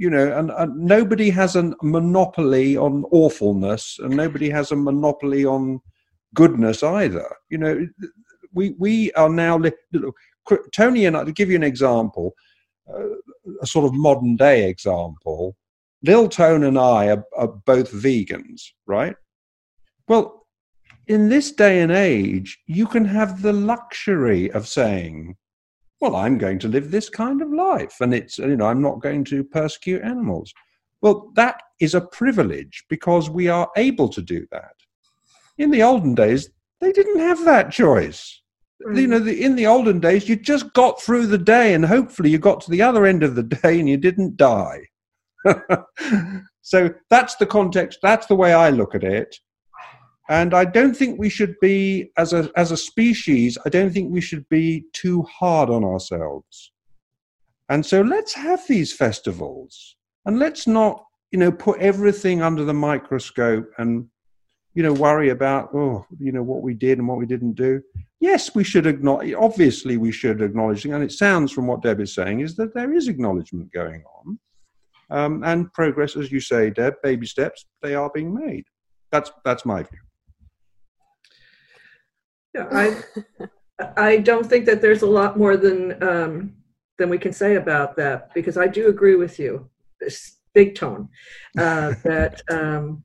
you 0.00 0.08
know, 0.08 0.32
and, 0.32 0.50
and, 0.52 0.74
nobody 0.78 1.28
has 1.28 1.56
a 1.56 1.74
monopoly 1.82 2.74
on 2.74 3.04
awfulness, 3.10 3.98
and 4.02 4.16
nobody 4.16 4.48
has 4.48 4.72
a 4.72 4.76
monopoly 4.76 5.44
on 5.44 5.78
goodness 6.32 6.82
either. 6.82 7.36
You 7.50 7.58
know, 7.58 7.86
we 8.54 8.70
we 8.78 9.12
are 9.12 9.28
now. 9.28 9.58
Look, 9.58 9.76
Tony 10.74 11.04
and 11.04 11.18
I, 11.18 11.24
to 11.24 11.32
give 11.32 11.50
you 11.50 11.56
an 11.56 11.62
example, 11.62 12.32
uh, 12.92 13.08
a 13.60 13.66
sort 13.66 13.84
of 13.84 13.92
modern 13.92 14.36
day 14.36 14.70
example. 14.70 15.54
Lil 16.02 16.30
Tone 16.30 16.64
and 16.64 16.78
I 16.78 17.08
are, 17.08 17.24
are 17.36 17.48
both 17.48 17.92
vegans, 17.92 18.62
right? 18.86 19.16
Well, 20.08 20.46
in 21.08 21.28
this 21.28 21.52
day 21.52 21.82
and 21.82 21.92
age, 21.92 22.58
you 22.66 22.86
can 22.86 23.04
have 23.04 23.42
the 23.42 23.52
luxury 23.52 24.50
of 24.52 24.66
saying, 24.66 25.36
well, 26.00 26.16
I'm 26.16 26.38
going 26.38 26.58
to 26.60 26.68
live 26.68 26.90
this 26.90 27.08
kind 27.08 27.42
of 27.42 27.52
life, 27.52 27.96
and 28.00 28.14
it's 28.14 28.38
you 28.38 28.56
know 28.56 28.66
I'm 28.66 28.82
not 28.82 29.02
going 29.02 29.24
to 29.24 29.44
persecute 29.44 30.02
animals. 30.02 30.52
Well, 31.02 31.30
that 31.34 31.62
is 31.80 31.94
a 31.94 32.00
privilege 32.00 32.84
because 32.88 33.30
we 33.30 33.48
are 33.48 33.70
able 33.76 34.08
to 34.10 34.22
do 34.22 34.46
that. 34.50 34.74
In 35.58 35.70
the 35.70 35.82
olden 35.82 36.14
days, 36.14 36.50
they 36.80 36.92
didn't 36.92 37.20
have 37.20 37.44
that 37.44 37.70
choice. 37.70 38.40
Mm. 38.86 39.00
You 39.00 39.06
know, 39.06 39.18
the, 39.18 39.42
in 39.42 39.56
the 39.56 39.66
olden 39.66 40.00
days, 40.00 40.28
you 40.28 40.36
just 40.36 40.72
got 40.72 41.00
through 41.00 41.26
the 41.26 41.38
day, 41.38 41.74
and 41.74 41.84
hopefully, 41.84 42.30
you 42.30 42.38
got 42.38 42.60
to 42.62 42.70
the 42.70 42.82
other 42.82 43.06
end 43.06 43.22
of 43.22 43.34
the 43.34 43.42
day 43.42 43.78
and 43.78 43.88
you 43.88 43.96
didn't 43.96 44.36
die. 44.36 44.80
so 46.62 46.90
that's 47.08 47.36
the 47.36 47.46
context. 47.46 47.98
That's 48.02 48.26
the 48.26 48.34
way 48.34 48.52
I 48.52 48.70
look 48.70 48.94
at 48.94 49.04
it. 49.04 49.36
And 50.30 50.54
I 50.54 50.64
don't 50.64 50.94
think 50.96 51.18
we 51.18 51.28
should 51.28 51.56
be, 51.60 52.12
as 52.16 52.32
a, 52.32 52.48
as 52.54 52.70
a 52.70 52.76
species, 52.76 53.58
I 53.66 53.68
don't 53.68 53.92
think 53.92 54.12
we 54.12 54.20
should 54.20 54.48
be 54.48 54.84
too 54.92 55.22
hard 55.22 55.68
on 55.68 55.82
ourselves. 55.84 56.70
And 57.68 57.84
so 57.84 58.00
let's 58.02 58.32
have 58.34 58.60
these 58.68 58.92
festivals 58.92 59.96
and 60.24 60.38
let's 60.38 60.68
not, 60.68 61.04
you 61.32 61.38
know, 61.40 61.50
put 61.50 61.80
everything 61.80 62.42
under 62.42 62.64
the 62.64 62.72
microscope 62.72 63.68
and, 63.78 64.06
you 64.74 64.84
know, 64.84 64.92
worry 64.92 65.30
about, 65.30 65.70
oh, 65.74 66.06
you 66.20 66.30
know, 66.30 66.44
what 66.44 66.62
we 66.62 66.74
did 66.74 66.98
and 66.98 67.08
what 67.08 67.18
we 67.18 67.26
didn't 67.26 67.54
do. 67.54 67.82
Yes, 68.20 68.54
we 68.54 68.62
should 68.62 68.86
acknowledge, 68.86 69.34
obviously, 69.34 69.96
we 69.96 70.12
should 70.12 70.42
acknowledge, 70.42 70.84
and 70.84 71.02
it 71.02 71.10
sounds 71.10 71.50
from 71.50 71.66
what 71.66 71.82
Deb 71.82 72.00
is 72.00 72.14
saying, 72.14 72.38
is 72.38 72.54
that 72.54 72.72
there 72.72 72.92
is 72.94 73.08
acknowledgement 73.08 73.72
going 73.72 74.04
on. 74.18 74.38
Um, 75.10 75.42
and 75.42 75.72
progress, 75.72 76.16
as 76.16 76.30
you 76.30 76.38
say, 76.38 76.70
Deb, 76.70 76.94
baby 77.02 77.26
steps, 77.26 77.66
they 77.82 77.96
are 77.96 78.12
being 78.14 78.32
made. 78.32 78.64
That's, 79.10 79.32
that's 79.44 79.64
my 79.64 79.82
view. 79.82 79.98
Yeah, 82.54 82.66
I 82.70 83.02
I 83.96 84.16
don't 84.18 84.46
think 84.46 84.66
that 84.66 84.82
there's 84.82 85.02
a 85.02 85.06
lot 85.06 85.38
more 85.38 85.56
than 85.56 86.02
um, 86.02 86.54
than 86.98 87.08
we 87.08 87.18
can 87.18 87.32
say 87.32 87.56
about 87.56 87.96
that 87.96 88.32
because 88.34 88.56
I 88.56 88.66
do 88.66 88.88
agree 88.88 89.14
with 89.16 89.38
you, 89.38 89.68
this 90.00 90.38
big 90.54 90.74
tone, 90.74 91.08
uh, 91.58 91.94
that 92.04 92.42
um, 92.50 93.04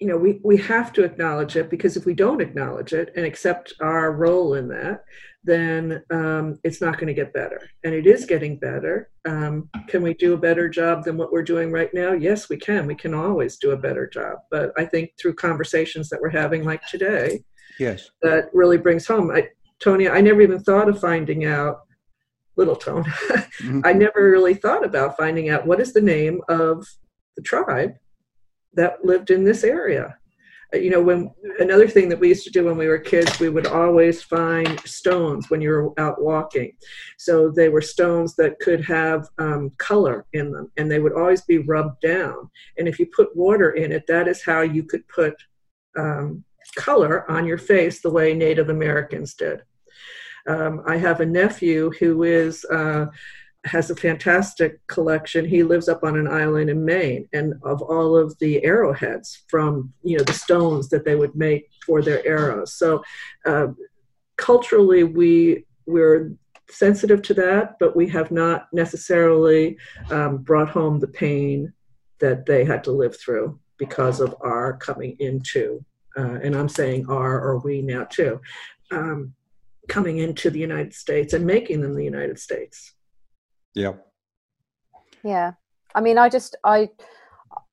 you 0.00 0.08
know 0.08 0.16
we 0.16 0.40
we 0.44 0.56
have 0.58 0.92
to 0.94 1.04
acknowledge 1.04 1.56
it 1.56 1.70
because 1.70 1.96
if 1.96 2.04
we 2.04 2.14
don't 2.14 2.40
acknowledge 2.40 2.92
it 2.92 3.12
and 3.16 3.24
accept 3.24 3.74
our 3.80 4.12
role 4.12 4.54
in 4.54 4.68
that, 4.68 5.04
then 5.44 6.02
um, 6.10 6.58
it's 6.64 6.80
not 6.80 6.94
going 6.94 7.06
to 7.06 7.14
get 7.14 7.32
better. 7.32 7.60
And 7.84 7.94
it 7.94 8.06
is 8.06 8.26
getting 8.26 8.58
better. 8.58 9.10
Um, 9.26 9.70
can 9.88 10.02
we 10.02 10.14
do 10.14 10.34
a 10.34 10.38
better 10.38 10.68
job 10.68 11.04
than 11.04 11.16
what 11.16 11.32
we're 11.32 11.42
doing 11.42 11.72
right 11.72 11.92
now? 11.94 12.12
Yes, 12.12 12.48
we 12.48 12.56
can. 12.56 12.86
We 12.86 12.94
can 12.94 13.14
always 13.14 13.56
do 13.56 13.70
a 13.70 13.76
better 13.76 14.06
job. 14.06 14.38
But 14.50 14.72
I 14.76 14.84
think 14.84 15.12
through 15.18 15.34
conversations 15.34 16.08
that 16.10 16.20
we're 16.20 16.30
having, 16.30 16.64
like 16.64 16.84
today 16.86 17.44
Yes. 17.78 18.10
That 18.22 18.50
really 18.52 18.78
brings 18.78 19.06
home. 19.06 19.30
I, 19.30 19.48
Tony, 19.80 20.08
I 20.08 20.20
never 20.20 20.42
even 20.42 20.60
thought 20.60 20.88
of 20.88 21.00
finding 21.00 21.44
out, 21.44 21.80
little 22.56 22.76
Tone, 22.76 23.04
mm-hmm. 23.04 23.80
I 23.84 23.92
never 23.92 24.30
really 24.30 24.54
thought 24.54 24.84
about 24.84 25.16
finding 25.16 25.48
out 25.48 25.66
what 25.66 25.80
is 25.80 25.92
the 25.92 26.00
name 26.00 26.40
of 26.48 26.86
the 27.36 27.42
tribe 27.42 27.94
that 28.74 29.04
lived 29.04 29.30
in 29.30 29.44
this 29.44 29.64
area. 29.64 30.16
Uh, 30.72 30.78
you 30.78 30.90
know, 30.90 31.02
when 31.02 31.30
another 31.58 31.88
thing 31.88 32.08
that 32.08 32.20
we 32.20 32.28
used 32.28 32.44
to 32.44 32.50
do 32.50 32.66
when 32.66 32.76
we 32.76 32.86
were 32.86 32.98
kids, 32.98 33.40
we 33.40 33.48
would 33.48 33.66
always 33.66 34.22
find 34.22 34.78
stones 34.80 35.50
when 35.50 35.60
you 35.60 35.70
were 35.70 36.00
out 36.00 36.22
walking. 36.22 36.72
So 37.18 37.50
they 37.50 37.68
were 37.68 37.80
stones 37.80 38.36
that 38.36 38.58
could 38.60 38.84
have 38.84 39.28
um, 39.38 39.70
color 39.78 40.26
in 40.32 40.52
them, 40.52 40.70
and 40.76 40.90
they 40.90 41.00
would 41.00 41.14
always 41.14 41.42
be 41.42 41.58
rubbed 41.58 42.00
down. 42.00 42.50
And 42.78 42.86
if 42.86 42.98
you 42.98 43.06
put 43.06 43.34
water 43.34 43.72
in 43.72 43.90
it, 43.90 44.06
that 44.06 44.28
is 44.28 44.44
how 44.44 44.60
you 44.60 44.84
could 44.84 45.06
put 45.08 45.34
um, 45.98 46.44
color 46.70 47.30
on 47.30 47.46
your 47.46 47.58
face 47.58 48.00
the 48.00 48.10
way 48.10 48.34
Native 48.34 48.68
Americans 48.68 49.34
did. 49.34 49.62
Um, 50.48 50.82
I 50.86 50.96
have 50.96 51.20
a 51.20 51.26
nephew 51.26 51.90
who 51.98 52.22
is 52.22 52.64
uh, 52.66 53.06
has 53.64 53.90
a 53.90 53.96
fantastic 53.96 54.84
collection. 54.86 55.44
He 55.44 55.62
lives 55.62 55.88
up 55.88 56.02
on 56.02 56.16
an 56.16 56.26
island 56.26 56.70
in 56.70 56.84
Maine, 56.84 57.28
and 57.32 57.54
of 57.62 57.82
all 57.82 58.16
of 58.16 58.38
the 58.38 58.64
arrowheads 58.64 59.42
from 59.48 59.92
you 60.02 60.16
know 60.16 60.24
the 60.24 60.32
stones 60.32 60.88
that 60.88 61.04
they 61.04 61.14
would 61.14 61.34
make 61.34 61.68
for 61.84 62.02
their 62.02 62.26
arrows. 62.26 62.74
So 62.74 63.02
uh, 63.46 63.68
culturally, 64.36 65.04
we 65.04 65.66
we're 65.86 66.32
sensitive 66.70 67.20
to 67.22 67.34
that, 67.34 67.76
but 67.78 67.96
we 67.96 68.08
have 68.08 68.30
not 68.30 68.68
necessarily 68.72 69.76
um, 70.10 70.38
brought 70.38 70.70
home 70.70 70.98
the 70.98 71.08
pain 71.08 71.72
that 72.20 72.46
they 72.46 72.64
had 72.64 72.84
to 72.84 72.92
live 72.92 73.18
through 73.18 73.58
because 73.76 74.20
of 74.20 74.34
our 74.40 74.76
coming 74.76 75.16
into, 75.18 75.84
uh, 76.20 76.38
and 76.42 76.54
I'm 76.54 76.68
saying 76.68 77.06
are 77.08 77.40
or 77.40 77.58
we 77.58 77.82
now 77.82 78.04
too, 78.04 78.40
um, 78.90 79.32
coming 79.88 80.18
into 80.18 80.50
the 80.50 80.58
United 80.58 80.94
States 80.94 81.32
and 81.32 81.46
making 81.46 81.80
them 81.80 81.94
the 81.94 82.04
United 82.04 82.38
States. 82.38 82.94
Yeah. 83.74 83.94
Yeah. 85.24 85.52
I 85.94 86.00
mean, 86.00 86.18
I 86.18 86.28
just, 86.28 86.56
I, 86.64 86.88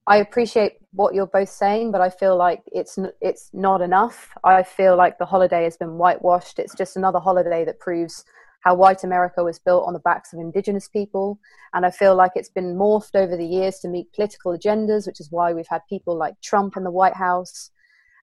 I 0.07 0.17
appreciate 0.17 0.77
what 0.91 1.13
you're 1.13 1.27
both 1.27 1.49
saying, 1.49 1.91
but 1.91 2.01
I 2.01 2.09
feel 2.09 2.37
like 2.37 2.63
it's 2.71 2.97
it's 3.21 3.49
not 3.53 3.81
enough. 3.81 4.33
I 4.43 4.63
feel 4.63 4.95
like 4.95 5.17
the 5.17 5.25
holiday 5.25 5.63
has 5.65 5.77
been 5.77 5.97
whitewashed. 5.97 6.59
It's 6.59 6.75
just 6.75 6.95
another 6.95 7.19
holiday 7.19 7.65
that 7.65 7.79
proves 7.79 8.23
how 8.61 8.73
white 8.73 9.03
America 9.03 9.43
was 9.43 9.59
built 9.59 9.85
on 9.85 9.93
the 9.93 9.99
backs 9.99 10.33
of 10.33 10.39
indigenous 10.39 10.87
people. 10.87 11.39
And 11.73 11.85
I 11.85 11.91
feel 11.91 12.15
like 12.15 12.31
it's 12.35 12.49
been 12.49 12.75
morphed 12.75 13.15
over 13.15 13.37
the 13.37 13.45
years 13.45 13.79
to 13.79 13.89
meet 13.89 14.13
political 14.13 14.57
agendas, 14.57 15.05
which 15.05 15.19
is 15.19 15.31
why 15.31 15.53
we've 15.53 15.67
had 15.67 15.81
people 15.89 16.17
like 16.17 16.41
Trump 16.41 16.77
in 16.77 16.83
the 16.83 16.91
White 16.91 17.15
House. 17.15 17.69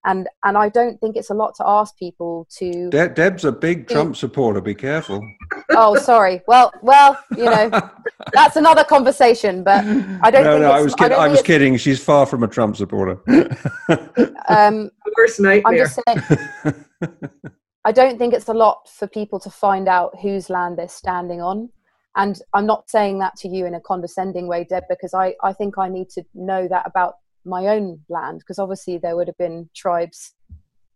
And, 0.07 0.29
and 0.45 0.59
I 0.59 0.69
don't 0.69 1.01
think 1.01 1.17
it's 1.17 1.31
a 1.31 1.35
lot 1.35 1.55
to 1.57 1.65
ask 1.67 1.97
people 1.97 2.47
to. 2.59 2.91
De- 2.91 3.09
Deb's 3.09 3.45
a 3.45 3.53
big 3.53 3.89
Trump 3.89 4.17
supporter. 4.17 4.61
Be 4.61 4.75
careful. 4.75 5.27
Oh, 5.71 5.97
sorry. 5.97 6.43
Well, 6.47 6.73
well, 6.83 7.19
you 7.37 7.45
know, 7.45 7.71
that's 8.33 8.57
another 8.57 8.85
conversation. 8.85 9.65
But 9.65 9.85
I 10.23 10.31
don't. 10.31 10.45
No, 10.45 10.53
think 10.53 10.63
no, 10.63 10.71
I 10.73 10.83
was 10.83 10.95
kidding. 10.95 11.19
I, 11.19 11.25
I 11.25 11.29
was 11.29 11.41
kidding. 11.41 11.77
She's 11.79 12.05
far 12.05 12.27
from 12.27 12.43
a 12.43 12.49
Trump 12.49 12.77
supporter. 12.77 13.19
um, 14.49 14.91
Worst 15.17 15.41
nightmare. 15.41 15.73
I'm 15.73 15.77
just 15.79 16.01
saying. 16.07 16.85
I 17.87 17.93
don't 17.93 18.19
think 18.19 18.33
it's 18.35 18.49
a 18.49 18.55
lot 18.55 18.89
for 18.89 19.07
people 19.07 19.39
to 19.41 19.51
find 19.51 19.89
out 19.89 20.19
whose 20.21 20.49
land 20.49 20.79
they're 20.79 20.89
standing 20.89 21.41
on. 21.41 21.71
And 22.17 22.41
I'm 22.53 22.67
not 22.67 22.89
saying 22.89 23.19
that 23.19 23.37
to 23.39 23.49
you 23.49 23.67
in 23.67 23.75
a 23.75 23.81
condescending 23.81 24.47
way, 24.47 24.65
Deb, 24.65 24.85
because 24.89 25.15
I, 25.15 25.35
I 25.43 25.53
think 25.53 25.79
I 25.79 25.89
need 25.89 26.11
to 26.11 26.23
know 26.35 26.69
that 26.69 26.87
about 26.87 27.17
my 27.45 27.67
own 27.67 28.01
land, 28.09 28.41
because 28.41 28.59
obviously 28.59 28.99
there 28.99 29.17
would 29.17 29.29
have 29.29 29.39
been 29.39 29.69
tribes 29.75 30.35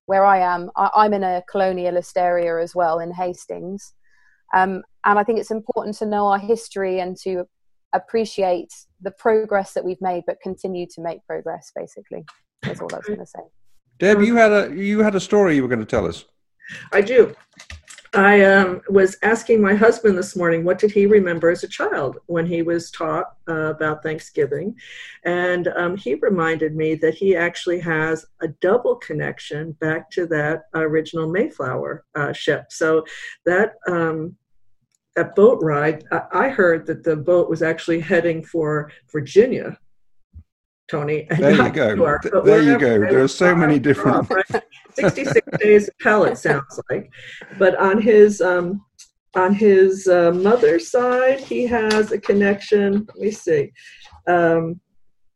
where 0.07 0.25
I 0.25 0.39
am. 0.39 0.71
I, 0.77 1.05
am 1.05 1.13
in 1.13 1.23
a 1.23 1.43
colonialist 1.53 2.17
area 2.17 2.63
as 2.63 2.75
well 2.75 2.99
in 2.99 3.13
Hastings. 3.13 3.93
Um, 4.55 4.83
and 5.05 5.19
I 5.19 5.25
think 5.25 5.39
it's 5.39 5.51
important 5.51 5.97
to 5.99 6.07
know 6.07 6.27
our 6.27 6.39
history 6.39 7.01
and 7.01 7.17
to 7.19 7.45
appreciate 7.93 8.73
the 9.03 9.11
progress 9.11 9.75
that 9.75 9.85
we've 9.85 10.01
made, 10.01 10.25
but 10.27 10.41
continue 10.43 10.87
to 10.95 11.01
make 11.01 11.25
progress, 11.27 11.71
basically. 11.77 12.25
That's 12.63 12.81
all 12.81 12.89
I 12.93 12.99
was 12.99 13.07
going 13.07 13.19
to 13.19 13.27
say. 13.27 13.41
Deb, 13.99 14.23
you 14.23 14.37
had 14.37 14.53
a 14.53 14.75
you 14.75 15.01
had 15.01 15.15
a 15.15 15.21
story 15.21 15.57
you 15.57 15.63
were 15.63 15.69
going 15.69 15.81
to 15.81 15.87
tell 15.87 16.07
us. 16.07 16.25
I 16.93 17.01
do. 17.01 17.35
I 18.15 18.43
um, 18.43 18.81
was 18.89 19.17
asking 19.23 19.61
my 19.61 19.75
husband 19.75 20.17
this 20.17 20.35
morning 20.35 20.65
what 20.65 20.79
did 20.79 20.91
he 20.91 21.07
remember 21.07 21.51
as 21.51 21.63
a 21.63 21.69
child 21.69 22.19
when 22.27 22.47
he 22.47 22.63
was 22.63 22.91
taught 22.91 23.35
uh, 23.49 23.73
about 23.75 24.03
Thanksgiving, 24.03 24.75
and 25.25 25.69
um, 25.69 25.97
he 25.97 26.15
reminded 26.15 26.75
me 26.75 26.95
that 26.97 27.15
he 27.15 27.37
actually 27.37 27.81
has 27.81 28.25
a 28.41 28.49
double 28.61 28.97
connection 28.97 29.73
back 29.73 30.11
to 30.13 30.27
that 30.27 30.63
original 30.75 31.29
Mayflower 31.29 32.05
uh, 32.15 32.33
ship. 32.33 32.67
So 32.71 33.05
that 33.45 33.75
um, 33.87 34.37
that 35.17 35.35
boat 35.35 35.59
ride, 35.63 36.05
I 36.33 36.49
heard 36.49 36.87
that 36.87 37.03
the 37.03 37.17
boat 37.17 37.51
was 37.51 37.61
actually 37.63 38.01
heading 38.01 38.43
for 38.45 38.93
Virginia 39.11 39.77
Tony. 40.91 41.27
There 41.39 41.53
you 41.53 41.71
go. 41.71 42.19
There 42.45 42.63
you 42.63 42.79
go. 42.79 42.99
There 42.99 43.23
are 43.23 43.29
so 43.29 43.55
many 43.55 43.79
different. 43.79 44.31
66 44.95 45.59
days 45.59 45.89
of 45.89 45.95
hell, 46.01 46.25
it 46.25 46.39
sounds 46.39 46.81
like. 46.91 47.11
But 47.59 47.77
on 47.77 48.03
his 48.03 48.41
um, 48.41 48.85
on 49.37 49.55
his 49.55 50.09
uh, 50.09 50.33
mother's 50.33 50.91
side, 50.91 51.41
he 51.41 51.67
has 51.67 52.11
a 52.11 52.19
connection. 52.19 53.07
Let 53.09 53.19
me 53.19 53.31
see. 53.31 53.73
Um, 54.27 54.81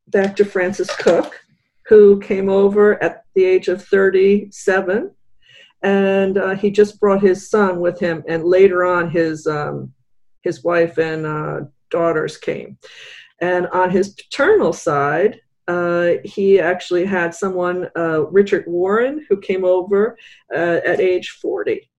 back 0.09 0.35
to 0.37 0.45
Francis 0.45 0.95
Cook, 0.97 1.41
who 1.87 2.19
came 2.21 2.49
over 2.49 3.03
at 3.03 3.25
the 3.35 3.45
age 3.45 3.69
of 3.69 3.85
37, 3.85 5.11
and 5.83 6.39
uh, 6.39 6.55
he 6.57 6.71
just 6.71 6.99
brought 6.99 7.23
his 7.23 7.49
son 7.49 7.81
with 7.81 8.01
him. 8.01 8.25
And 8.27 8.45
later 8.45 8.85
on, 8.85 9.11
his 9.11 9.47
um, 9.47 9.93
his 10.43 10.65
wife 10.65 10.99
and 10.99 11.25
uh, 11.25 11.61
daughters 11.91 12.37
came. 12.37 12.79
And 13.43 13.67
on 13.67 13.91
his 13.91 14.15
paternal 14.15 14.73
side, 14.73 15.41
uh, 15.69 16.13
he 16.25 16.61
actually 16.61 17.05
had 17.05 17.35
someone, 17.35 17.89
uh, 17.97 18.27
Richard 18.29 18.65
Warren, 18.67 19.27
who 19.29 19.37
came 19.37 19.65
over 19.65 20.17
uh, 20.55 20.81
at 20.87 21.01
age 21.01 21.31
40. 21.43 21.91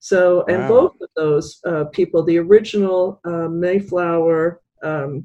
So, 0.00 0.44
and 0.46 0.62
wow. 0.62 0.68
both 0.68 1.00
of 1.00 1.08
those 1.16 1.60
uh, 1.64 1.84
people, 1.86 2.22
the 2.24 2.38
original 2.38 3.20
uh, 3.24 3.48
Mayflower 3.48 4.60
um, 4.82 5.24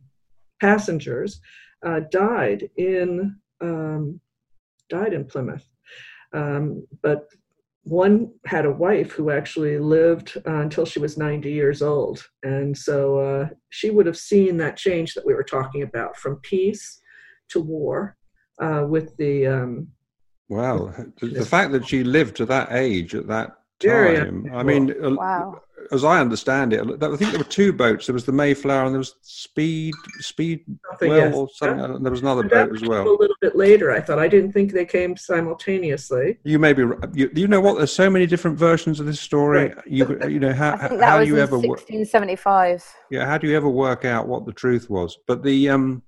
passengers, 0.62 1.42
uh, 1.86 2.02
died 2.12 2.70
in 2.78 3.36
um, 3.62 4.20
died 4.90 5.14
in 5.14 5.26
Plymouth. 5.26 5.68
Um, 6.34 6.86
but 7.02 7.28
one 7.84 8.32
had 8.46 8.66
a 8.66 8.72
wife 8.72 9.12
who 9.12 9.30
actually 9.30 9.78
lived 9.78 10.42
uh, 10.48 10.60
until 10.62 10.86
she 10.86 11.00
was 11.00 11.18
90 11.18 11.52
years 11.52 11.82
old. 11.82 12.26
And 12.42 12.78
so 12.78 13.20
uh, 13.20 13.50
she 13.70 13.90
would 13.90 14.06
have 14.06 14.18
seen 14.18 14.58
that 14.58 14.78
change 14.78 15.14
that 15.14 15.26
we 15.26 15.34
were 15.34 15.44
talking 15.44 15.84
about 15.84 16.16
from 16.16 16.38
peace 16.38 17.02
to 17.50 17.60
war 17.60 18.16
uh, 18.60 18.86
with 18.88 19.16
the. 19.18 19.48
Um, 19.48 19.88
wow. 20.48 20.94
The, 21.20 21.28
the 21.28 21.46
fact 21.46 21.74
that 21.74 21.88
she 21.88 22.04
lived 22.04 22.38
to 22.38 22.46
that 22.46 22.72
age 22.72 23.16
at 23.16 23.28
that 23.28 23.58
time. 23.84 24.52
I 24.54 24.64
mean, 24.64 24.94
wow 25.16 25.62
as 25.92 26.04
I 26.04 26.20
understand 26.20 26.74
it, 26.74 26.82
I 26.82 27.16
think 27.16 27.32
there 27.32 27.38
were 27.38 27.44
two 27.44 27.74
boats. 27.74 28.08
There 28.08 28.14
was 28.14 28.26
the 28.26 28.32
Mayflower 28.32 28.86
and 28.86 28.94
there 28.94 29.00
was 29.00 29.16
Speed, 29.22 29.94
Speed 30.20 30.64
well, 31.02 31.18
yes. 31.18 31.36
or 31.36 31.50
something. 31.54 31.80
Yeah. 31.80 31.96
And 31.96 32.06
there 32.06 32.12
was 32.12 32.22
another 32.22 32.44
boat 32.44 32.74
as 32.74 32.82
well. 32.82 33.08
A 33.08 33.10
little 33.10 33.36
bit 33.42 33.56
later, 33.56 33.92
I 33.92 34.00
thought. 34.00 34.20
I 34.20 34.28
didn't 34.28 34.52
think 34.52 34.72
they 34.72 34.86
came 34.86 35.18
simultaneously. 35.18 36.38
You 36.44 36.60
may 36.60 36.74
be. 36.74 36.84
You, 37.14 37.30
you 37.34 37.48
know 37.48 37.62
what? 37.62 37.78
There's 37.78 37.92
so 37.92 38.10
many 38.10 38.26
different 38.26 38.58
versions 38.58 39.00
of 39.00 39.06
this 39.06 39.20
story. 39.20 39.70
Right. 39.70 39.78
You 39.86 40.20
you 40.28 40.40
know 40.40 40.54
how 40.54 40.78
how 40.78 41.20
do 41.20 41.28
you 41.28 41.38
ever 41.38 41.58
1675. 41.58 42.86
Yeah, 43.12 43.26
how 43.26 43.38
do 43.38 43.48
you 43.48 43.56
ever 43.56 43.70
work 43.70 44.06
out 44.06 44.28
what 44.28 44.46
the 44.46 44.54
truth 44.54 44.90
was? 44.90 45.18
But 45.28 45.44
the 45.44 45.70
um, 45.70 46.04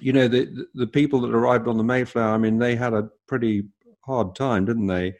you 0.00 0.12
know 0.12 0.28
the 0.28 0.66
the 0.74 0.86
people 0.86 1.20
that 1.22 1.34
arrived 1.34 1.68
on 1.68 1.76
the 1.76 1.84
Mayflower. 1.84 2.34
I 2.34 2.38
mean, 2.38 2.58
they 2.58 2.76
had 2.76 2.94
a 2.94 3.08
pretty 3.26 3.64
hard 4.04 4.34
time, 4.34 4.64
didn't 4.64 4.86
they? 4.86 5.14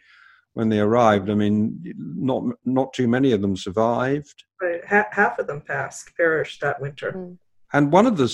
When 0.58 0.68
they 0.68 0.80
arrived. 0.80 1.30
I 1.30 1.34
mean, 1.34 1.80
not 1.96 2.42
not 2.64 2.92
too 2.92 3.06
many 3.06 3.30
of 3.30 3.40
them 3.40 3.56
survived. 3.56 4.42
Right. 4.60 4.84
half 4.84 5.38
of 5.38 5.46
them 5.46 5.60
passed, 5.60 6.10
perished 6.16 6.60
that 6.62 6.80
winter. 6.80 7.12
Mm. 7.12 7.38
And 7.72 7.92
one 7.92 8.06
of 8.06 8.16
the 8.16 8.28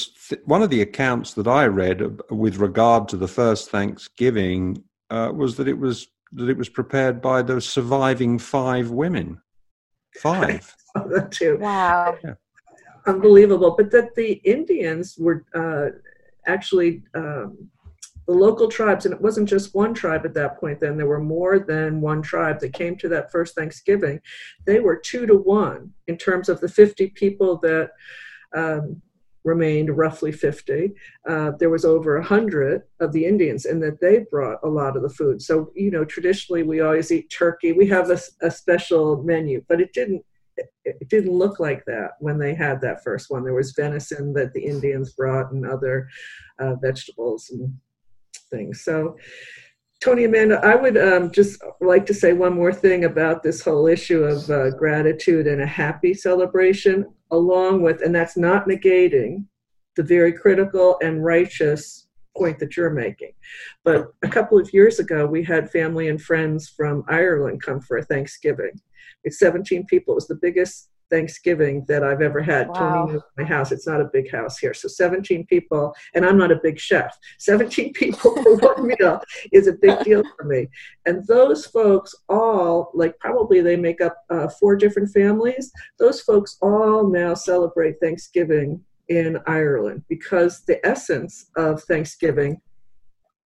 one 0.47 0.63
of 0.63 0.71
the 0.71 0.81
accounts 0.81 1.35
that 1.35 1.47
I 1.47 1.67
read 1.67 2.01
with 2.31 2.57
regard 2.57 3.09
to 3.09 3.19
the 3.19 3.29
first 3.29 3.69
Thanksgiving 3.69 4.83
uh, 5.11 5.33
was 5.35 5.57
that 5.57 5.69
it 5.69 5.79
was 5.79 6.09
that 6.33 6.49
it 6.49 6.57
was 6.57 6.71
prepared 6.71 7.21
by 7.21 7.43
the 7.43 7.61
surviving 7.61 8.39
five 8.39 8.91
women. 8.91 9.43
Five. 10.17 10.75
that 10.95 11.31
too. 11.31 11.59
Wow. 11.61 12.17
Yeah. 12.25 12.35
Unbelievable. 13.07 13.75
But 13.77 13.91
that 13.91 14.15
the 14.15 14.41
Indians 14.45 15.19
were 15.19 15.45
uh, 15.55 15.89
actually 16.47 17.03
um, 17.15 17.69
the 18.27 18.33
local 18.33 18.69
tribes, 18.69 19.05
and 19.05 19.15
it 19.15 19.21
wasn't 19.21 19.49
just 19.49 19.75
one 19.75 19.95
tribe 19.95 20.25
at 20.25 20.35
that 20.35 20.59
point 20.59 20.81
then, 20.81 20.97
there 20.97 21.07
were 21.07 21.21
more 21.21 21.59
than 21.59 22.01
one 22.01 22.23
tribe 22.23 22.61
that 22.61 22.73
came 22.73 22.97
to 22.97 23.09
that 23.09 23.31
first 23.31 23.55
Thanksgiving. 23.55 24.21
They 24.67 24.81
were 24.81 24.97
two 24.97 25.27
to 25.27 25.37
one 25.37 25.93
in 26.07 26.17
terms 26.17 26.49
of 26.49 26.61
the 26.61 26.69
50 26.69 27.09
people 27.11 27.59
that 27.59 27.91
um, 28.55 29.03
remained, 29.45 29.97
roughly 29.97 30.33
50. 30.33 30.93
Uh, 31.29 31.53
there 31.59 31.71
was 31.71 31.85
over 31.85 32.19
100 32.19 32.83
of 33.01 33.13
the 33.13 33.27
Indians, 33.27 33.67
and 33.67 33.83
that 33.83 34.01
they 34.01 34.25
brought 34.31 34.59
a 34.63 34.69
lot 34.69 34.97
of 34.97 35.03
the 35.03 35.11
food. 35.11 35.43
So, 35.43 35.71
you 35.75 35.91
know, 35.91 36.05
traditionally 36.05 36.63
we 36.63 36.81
always 36.81 37.13
eat 37.13 37.31
turkey. 37.31 37.73
We 37.73 37.87
have 37.89 38.11
a, 38.11 38.19
a 38.41 38.51
special 38.51 39.23
menu, 39.23 39.63
but 39.69 39.81
it 39.81 39.93
didn't 39.93 40.25
it 40.85 41.09
didn't 41.09 41.33
look 41.33 41.59
like 41.59 41.85
that 41.87 42.13
when 42.21 42.39
they 42.39 42.55
had 42.55 42.81
that 42.81 43.03
first 43.03 43.29
one. 43.29 43.43
There 43.43 43.55
was 43.55 43.73
venison 43.73 44.33
that 44.35 44.53
the 44.53 44.65
Indians 44.65 45.13
brought 45.13 45.51
and 45.51 45.67
other 45.67 46.09
uh, 46.61 46.77
vegetables 46.77 47.51
and 47.51 47.77
things. 48.55 48.85
So, 48.85 49.17
Tony 50.03 50.25
Amanda, 50.25 50.61
I 50.62 50.75
would 50.75 50.99
um, 50.99 51.31
just 51.33 51.62
like 51.81 52.05
to 52.07 52.14
say 52.14 52.33
one 52.33 52.55
more 52.55 52.73
thing 52.73 53.05
about 53.05 53.43
this 53.43 53.62
whole 53.62 53.87
issue 53.87 54.23
of 54.23 54.51
uh, 54.51 54.71
gratitude 54.71 55.47
and 55.47 55.62
a 55.62 55.67
happy 55.67 56.12
celebration, 56.12 57.07
along 57.31 57.83
with, 57.83 58.03
and 58.03 58.14
that's 58.14 58.37
not 58.37 58.69
negating 58.69 59.45
the 59.97 60.03
very 60.03 60.33
critical 60.33 60.99
and 61.03 61.25
righteous 61.25 62.09
point 62.37 62.59
that 62.59 62.77
you're 62.77 62.90
making. 62.90 63.33
But 63.85 64.09
a 64.23 64.29
couple 64.29 64.59
of 64.59 64.75
years 64.75 64.99
ago, 64.99 65.27
we 65.27 65.43
had 65.45 65.71
family 65.71 66.09
and 66.09 66.21
friends 66.21 66.69
from 66.69 67.05
Ireland 67.09 67.62
come 67.62 67.81
for 67.81 67.97
a 67.97 68.05
Thanksgiving. 68.05 68.73
It's 69.23 69.38
17 69.38 69.87
people. 69.87 70.14
It 70.14 70.17
was 70.17 70.29
the 70.29 70.35
biggest 70.43 70.90
Thanksgiving 71.11 71.85
that 71.88 72.03
I've 72.03 72.23
ever 72.23 72.43
had. 72.43 72.69
Wow. 72.69 73.07
Tony 73.07 73.21
my 73.37 73.45
house. 73.45 73.73
It's 73.73 73.87
not 73.87 74.01
a 74.01 74.11
big 74.12 74.31
house 74.31 74.59
here. 74.59 74.75
So 74.75 74.88
17 74.88 75.47
people, 75.47 75.95
and 76.14 76.25
I'm 76.25 76.38
not 76.38 76.53
a 76.53 76.61
big 76.62 76.79
chef. 76.79 77.17
17 77.38 77.93
people 77.95 78.35
for 78.43 78.57
one 78.57 78.87
meal 78.87 79.21
is 79.53 79.67
a 79.67 79.73
big 79.73 80.03
deal 80.05 80.23
for 80.37 80.45
me. 80.45 80.69
And 81.07 81.27
those 81.27 81.67
folks 81.67 82.14
all, 82.29 82.90
like 82.95 83.19
probably 83.19 83.61
they 83.61 83.77
make 83.77 84.01
up 84.01 84.17
uh, 84.31 84.49
four 84.49 84.77
different 84.77 85.11
families, 85.11 85.71
those 85.99 86.21
folks 86.21 86.57
all 86.61 87.09
now 87.09 87.35
celebrate 87.35 87.97
Thanksgiving 88.01 88.81
in 89.09 89.38
Ireland 89.47 90.03
because 90.09 90.64
the 90.64 90.85
essence 90.87 91.51
of 91.57 91.83
Thanksgiving 91.83 92.61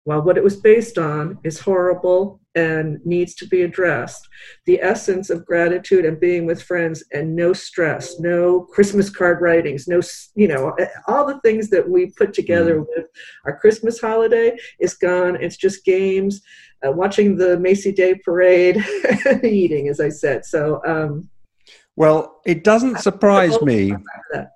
while 0.07 0.23
what 0.23 0.37
it 0.37 0.45
was 0.45 0.57
based 0.57 0.99
on 0.99 1.37
is 1.43 1.59
horrible 1.59 2.41
and 2.57 2.99
needs 3.05 3.35
to 3.35 3.47
be 3.47 3.63
addressed, 3.63 4.27
the 4.65 4.81
essence 4.83 5.29
of 5.31 5.45
gratitude 5.45 6.07
and 6.07 6.19
being 6.19 6.47
with 6.47 6.63
friends 6.63 7.05
and 7.13 7.37
no 7.37 7.53
stress, 7.53 8.19
no 8.19 8.63
Christmas 8.73 9.11
card 9.11 9.41
writings, 9.43 9.87
no, 9.87 10.01
you 10.35 10.49
know, 10.49 10.75
all 11.07 11.27
the 11.27 11.39
things 11.41 11.69
that 11.71 11.89
we 11.89 12.11
put 12.17 12.33
together 12.33 12.81
mm. 12.81 12.87
with 12.97 13.07
our 13.45 13.59
Christmas 13.59 14.01
holiday 14.01 14.57
is 14.81 14.95
gone. 14.95 15.37
It's 15.37 15.59
just 15.59 15.85
games, 15.85 16.41
uh, 16.85 16.93
watching 16.93 17.37
the 17.37 17.59
Macy 17.59 17.93
Day 17.93 18.15
parade, 18.25 18.83
eating, 19.45 19.89
as 19.89 20.01
I 20.01 20.09
said. 20.09 20.47
So, 20.47 20.81
um, 20.87 21.29
well, 21.95 22.41
it 22.47 22.65
doesn't 22.65 23.01
surprise 23.01 23.61
me. 23.63 23.95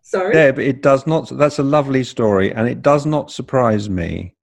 Sorry, 0.03 0.33
Deb. 0.33 0.59
It 0.59 0.83
does 0.83 1.07
not. 1.07 1.31
That's 1.31 1.59
a 1.59 1.63
lovely 1.63 2.05
story, 2.05 2.53
and 2.53 2.69
it 2.69 2.83
does 2.83 3.07
not 3.07 3.31
surprise 3.31 3.89
me 3.89 4.35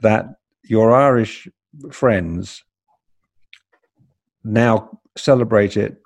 that 0.00 0.26
your 0.64 0.92
Irish 0.94 1.46
friends 1.90 2.64
now 4.48 5.00
celebrate 5.16 5.76
it 5.76 6.00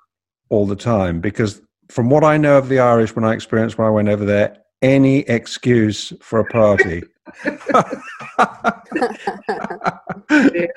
all 0.49 0.65
the 0.65 0.75
time 0.75 1.19
because 1.19 1.61
from 1.89 2.09
what 2.09 2.23
I 2.23 2.37
know 2.37 2.57
of 2.57 2.69
the 2.69 2.79
Irish 2.79 3.15
when 3.15 3.25
I 3.25 3.33
experienced 3.33 3.77
when 3.77 3.87
I 3.87 3.91
went 3.91 4.09
over 4.09 4.25
there, 4.25 4.57
any 4.81 5.19
excuse 5.19 6.11
for 6.21 6.39
a 6.39 6.45
party. 6.45 7.03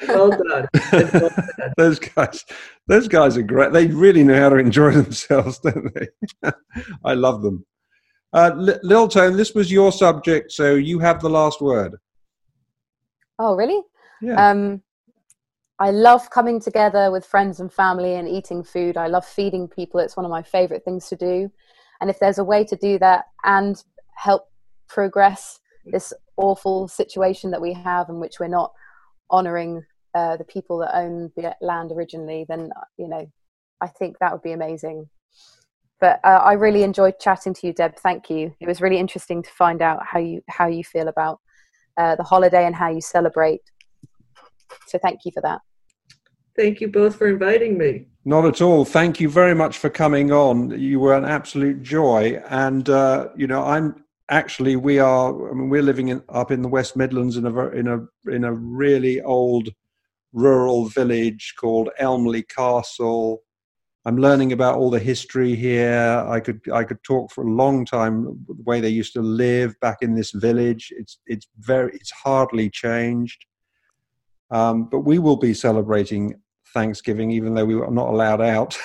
well 0.08 0.30
done. 0.30 0.68
those 1.76 1.98
guys, 1.98 2.44
those 2.86 3.08
guys 3.08 3.36
are 3.36 3.42
great. 3.42 3.72
They 3.72 3.88
really 3.88 4.22
know 4.22 4.38
how 4.38 4.50
to 4.50 4.56
enjoy 4.56 4.92
themselves, 4.92 5.58
don't 5.58 5.92
they? 5.94 6.08
I 7.04 7.14
love 7.14 7.42
them. 7.42 7.66
Uh, 8.32 8.52
Lil 8.82 9.08
Tone, 9.08 9.36
this 9.36 9.54
was 9.54 9.72
your 9.72 9.90
subject, 9.92 10.52
so 10.52 10.74
you 10.74 10.98
have 10.98 11.20
the 11.20 11.30
last 11.30 11.60
word. 11.60 11.96
Oh, 13.38 13.54
really? 13.54 13.82
Yeah. 14.20 14.50
Um, 14.50 14.82
I 15.78 15.90
love 15.90 16.30
coming 16.30 16.60
together 16.60 17.10
with 17.10 17.26
friends 17.26 17.60
and 17.60 17.70
family 17.70 18.14
and 18.14 18.28
eating 18.28 18.64
food. 18.64 18.96
I 18.96 19.08
love 19.08 19.26
feeding 19.26 19.68
people. 19.68 20.00
It's 20.00 20.16
one 20.16 20.24
of 20.24 20.30
my 20.30 20.42
favorite 20.42 20.84
things 20.84 21.08
to 21.08 21.16
do. 21.16 21.50
And 22.00 22.08
if 22.08 22.18
there's 22.18 22.38
a 22.38 22.44
way 22.44 22.64
to 22.64 22.76
do 22.76 22.98
that 22.98 23.26
and 23.44 23.82
help 24.14 24.48
progress 24.88 25.60
this 25.84 26.12
awful 26.36 26.88
situation 26.88 27.50
that 27.50 27.60
we 27.60 27.72
have 27.72 28.08
in 28.08 28.20
which 28.20 28.40
we're 28.40 28.48
not 28.48 28.72
honoring 29.30 29.84
uh, 30.14 30.36
the 30.36 30.44
people 30.44 30.78
that 30.78 30.96
own 30.96 31.30
the 31.36 31.54
land 31.60 31.92
originally, 31.92 32.46
then, 32.48 32.70
you 32.96 33.08
know, 33.08 33.30
I 33.80 33.88
think 33.88 34.18
that 34.18 34.32
would 34.32 34.42
be 34.42 34.52
amazing. 34.52 35.08
But 36.00 36.20
uh, 36.24 36.40
I 36.42 36.54
really 36.54 36.82
enjoyed 36.82 37.18
chatting 37.18 37.54
to 37.54 37.66
you, 37.66 37.72
Deb. 37.72 37.96
Thank 37.96 38.30
you. 38.30 38.54
It 38.60 38.66
was 38.66 38.80
really 38.80 38.98
interesting 38.98 39.42
to 39.42 39.50
find 39.50 39.80
out 39.80 40.00
how 40.04 40.18
you 40.18 40.42
how 40.48 40.66
you 40.66 40.84
feel 40.84 41.08
about 41.08 41.40
uh, 41.96 42.16
the 42.16 42.22
holiday 42.22 42.66
and 42.66 42.74
how 42.74 42.90
you 42.90 43.00
celebrate. 43.00 43.62
So 44.86 44.98
thank 44.98 45.24
you 45.24 45.32
for 45.32 45.40
that. 45.42 45.60
Thank 46.56 46.80
you 46.80 46.88
both 46.88 47.16
for 47.16 47.28
inviting 47.28 47.76
me. 47.76 48.06
Not 48.24 48.46
at 48.46 48.60
all. 48.60 48.84
Thank 48.84 49.20
you 49.20 49.28
very 49.28 49.54
much 49.54 49.78
for 49.78 49.90
coming 49.90 50.32
on. 50.32 50.78
You 50.78 50.98
were 50.98 51.14
an 51.14 51.24
absolute 51.24 51.82
joy. 51.82 52.42
And, 52.48 52.88
uh, 52.88 53.28
you 53.36 53.46
know, 53.46 53.62
I'm 53.62 54.04
actually, 54.30 54.74
we 54.74 54.98
are, 54.98 55.50
I 55.50 55.54
mean, 55.54 55.68
we're 55.68 55.82
living 55.82 56.08
in, 56.08 56.22
up 56.28 56.50
in 56.50 56.62
the 56.62 56.68
West 56.68 56.96
Midlands 56.96 57.36
in 57.36 57.46
a, 57.46 57.68
in 57.68 57.86
a, 57.86 58.30
in 58.30 58.44
a 58.44 58.52
really 58.52 59.20
old 59.20 59.68
rural 60.32 60.86
village 60.86 61.54
called 61.58 61.90
Elmley 61.98 62.42
Castle. 62.42 63.42
I'm 64.06 64.18
learning 64.18 64.52
about 64.52 64.76
all 64.76 64.90
the 64.90 65.00
history 65.00 65.56
here. 65.56 66.24
I 66.28 66.38
could 66.38 66.60
I 66.72 66.84
could 66.84 67.02
talk 67.02 67.32
for 67.32 67.44
a 67.44 67.50
long 67.50 67.84
time 67.84 68.22
the 68.46 68.54
way 68.64 68.80
they 68.80 68.88
used 68.88 69.12
to 69.14 69.20
live 69.20 69.74
back 69.80 69.98
in 70.00 70.14
this 70.14 70.30
village. 70.30 70.92
It's 70.96 71.18
it's 71.26 71.48
very 71.58 71.90
it's 71.92 72.12
hardly 72.12 72.70
changed. 72.70 73.44
Um, 74.52 74.88
but 74.88 75.00
we 75.00 75.18
will 75.18 75.36
be 75.36 75.54
celebrating 75.54 76.34
Thanksgiving, 76.76 77.30
even 77.30 77.54
though 77.54 77.64
we 77.64 77.74
were 77.74 77.90
not 77.90 78.08
allowed 78.08 78.42
out. 78.42 78.76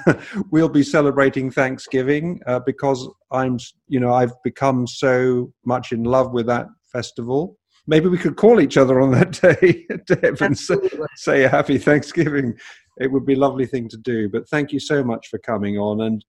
we'll 0.52 0.68
be 0.68 0.84
celebrating 0.84 1.50
Thanksgiving 1.50 2.40
uh, 2.46 2.60
because 2.64 3.08
I'm 3.32 3.58
you 3.88 3.98
know 3.98 4.12
I've 4.14 4.40
become 4.44 4.86
so 4.86 5.52
much 5.64 5.90
in 5.90 6.04
love 6.04 6.32
with 6.32 6.46
that 6.46 6.66
festival. 6.92 7.58
Maybe 7.88 8.08
we 8.08 8.18
could 8.18 8.36
call 8.36 8.60
each 8.60 8.76
other 8.76 9.00
on 9.00 9.10
that 9.12 9.32
day, 9.42 9.86
Deb, 10.06 10.40
and 10.40 10.56
say, 10.56 10.76
say 11.16 11.44
a 11.44 11.48
happy 11.48 11.78
Thanksgiving 11.78 12.54
it 13.00 13.10
would 13.10 13.26
be 13.26 13.34
a 13.34 13.38
lovely 13.38 13.66
thing 13.66 13.88
to 13.88 13.96
do. 13.96 14.28
But 14.28 14.48
thank 14.48 14.72
you 14.72 14.78
so 14.78 15.02
much 15.02 15.28
for 15.28 15.38
coming 15.38 15.78
on. 15.78 16.02
And 16.02 16.24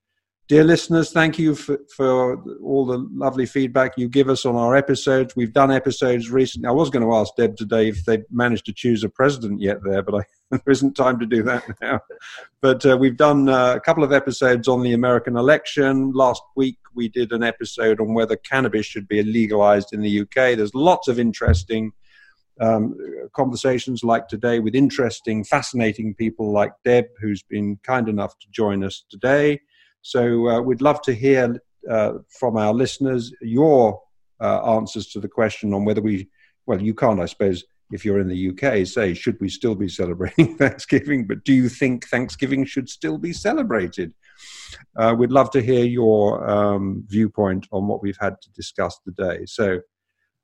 dear 0.52 0.66
listeners, 0.66 1.14
thank 1.14 1.40
you 1.40 1.56
for, 1.56 1.80
for 1.96 2.44
all 2.62 2.86
the 2.86 3.08
lovely 3.14 3.46
feedback 3.46 3.94
you 3.96 4.10
give 4.10 4.28
us 4.28 4.46
on 4.46 4.54
our 4.54 4.76
episodes. 4.76 5.34
We've 5.34 5.54
done 5.54 5.72
episodes 5.72 6.30
recently. 6.30 6.68
I 6.68 6.74
was 6.74 6.90
going 6.90 7.06
to 7.06 7.16
ask 7.16 7.34
Deb 7.38 7.56
today 7.56 7.88
if 7.88 8.04
they 8.04 8.24
managed 8.30 8.66
to 8.66 8.74
choose 8.74 9.06
a 9.06 9.08
president 9.08 9.62
yet 9.62 9.78
there, 9.82 10.02
but 10.02 10.16
I, 10.16 10.24
there 10.52 10.62
isn't 10.68 10.98
time 10.98 11.20
to 11.20 11.26
do 11.26 11.42
that 11.44 11.64
now. 11.82 12.02
But 12.60 12.86
uh, 12.86 12.98
we've 12.98 13.16
done 13.16 13.48
uh, 13.48 13.76
a 13.76 13.80
couple 13.80 14.04
of 14.04 14.12
episodes 14.12 14.68
on 14.68 14.84
the 14.84 14.92
American 14.92 15.38
election. 15.38 16.12
Last 16.12 16.42
week 16.58 16.80
we 16.94 17.08
did 17.08 17.32
an 17.32 17.44
episode 17.44 18.02
on 18.02 18.14
whether 18.14 18.36
cannabis 18.36 18.86
should 18.86 19.08
be 19.08 19.24
legalized 19.24 19.94
in 19.94 20.02
the 20.02 20.20
UK. 20.20 20.58
There's 20.58 20.76
lots 20.76 21.08
of 21.08 21.18
interesting 21.18 21.94
um, 22.60 22.98
conversations 23.34 24.04
like 24.04 24.28
today 24.28 24.60
with 24.60 24.76
interesting, 24.76 25.46
fascinating 25.46 26.14
people 26.14 26.52
like 26.52 26.74
Deb, 26.84 27.06
who's 27.22 27.42
been 27.42 27.80
kind 27.84 28.10
enough 28.10 28.38
to 28.40 28.48
join 28.52 28.84
us 28.84 29.06
today. 29.10 29.62
So 30.02 30.48
uh, 30.50 30.62
we'd 30.62 30.82
love 30.82 31.02
to 31.04 31.14
hear 31.14 31.62
uh, 31.90 32.14
from 32.30 32.58
our 32.58 32.74
listeners 32.74 33.34
your 33.42 34.02
uh, 34.42 34.76
answers 34.76 35.08
to 35.10 35.20
the 35.20 35.28
question 35.28 35.74
on 35.74 35.86
whether 35.86 36.02
we, 36.02 36.30
well, 36.66 36.82
you 36.82 36.94
can't, 36.94 37.20
I 37.20 37.26
suppose, 37.26 37.64
if 37.92 38.06
you're 38.06 38.20
in 38.20 38.28
the 38.28 38.50
UK, 38.50 38.88
say, 38.88 39.14
should 39.14 39.40
we 39.42 39.50
still 39.50 39.76
be 39.76 39.90
celebrating 39.90 40.58
Thanksgiving? 40.58 41.28
But 41.28 41.44
do 41.44 41.54
you 41.54 41.70
think 41.70 42.08
Thanksgiving 42.08 42.66
should 42.66 42.90
still 42.90 43.18
be 43.18 43.34
celebrated? 43.34 44.14
Uh, 44.98 45.14
we'd 45.18 45.32
love 45.32 45.52
to 45.52 45.62
hear 45.62 45.86
your 45.86 46.50
um, 46.50 47.04
viewpoint 47.08 47.68
on 47.72 47.88
what 47.88 48.02
we've 48.02 48.18
had 48.20 48.42
to 48.42 48.52
discuss 48.52 49.00
today. 49.00 49.46
So 49.46 49.82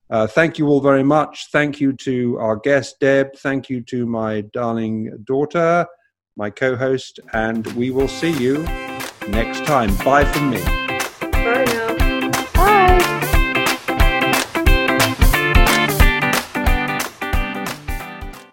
uh, 0.09 0.27
thank 0.27 0.57
you 0.57 0.67
all 0.67 0.81
very 0.81 1.03
much. 1.03 1.47
Thank 1.51 1.79
you 1.79 1.93
to 1.93 2.37
our 2.39 2.57
guest, 2.57 2.99
Deb. 2.99 3.35
Thank 3.37 3.69
you 3.69 3.81
to 3.83 4.05
my 4.05 4.41
darling 4.53 5.23
daughter, 5.23 5.85
my 6.35 6.49
co 6.49 6.75
host, 6.75 7.19
and 7.33 7.65
we 7.73 7.91
will 7.91 8.07
see 8.07 8.31
you 8.31 8.65
next 9.29 9.65
time. 9.65 9.95
Bye 9.97 10.25
from 10.25 10.49
me. 10.49 10.86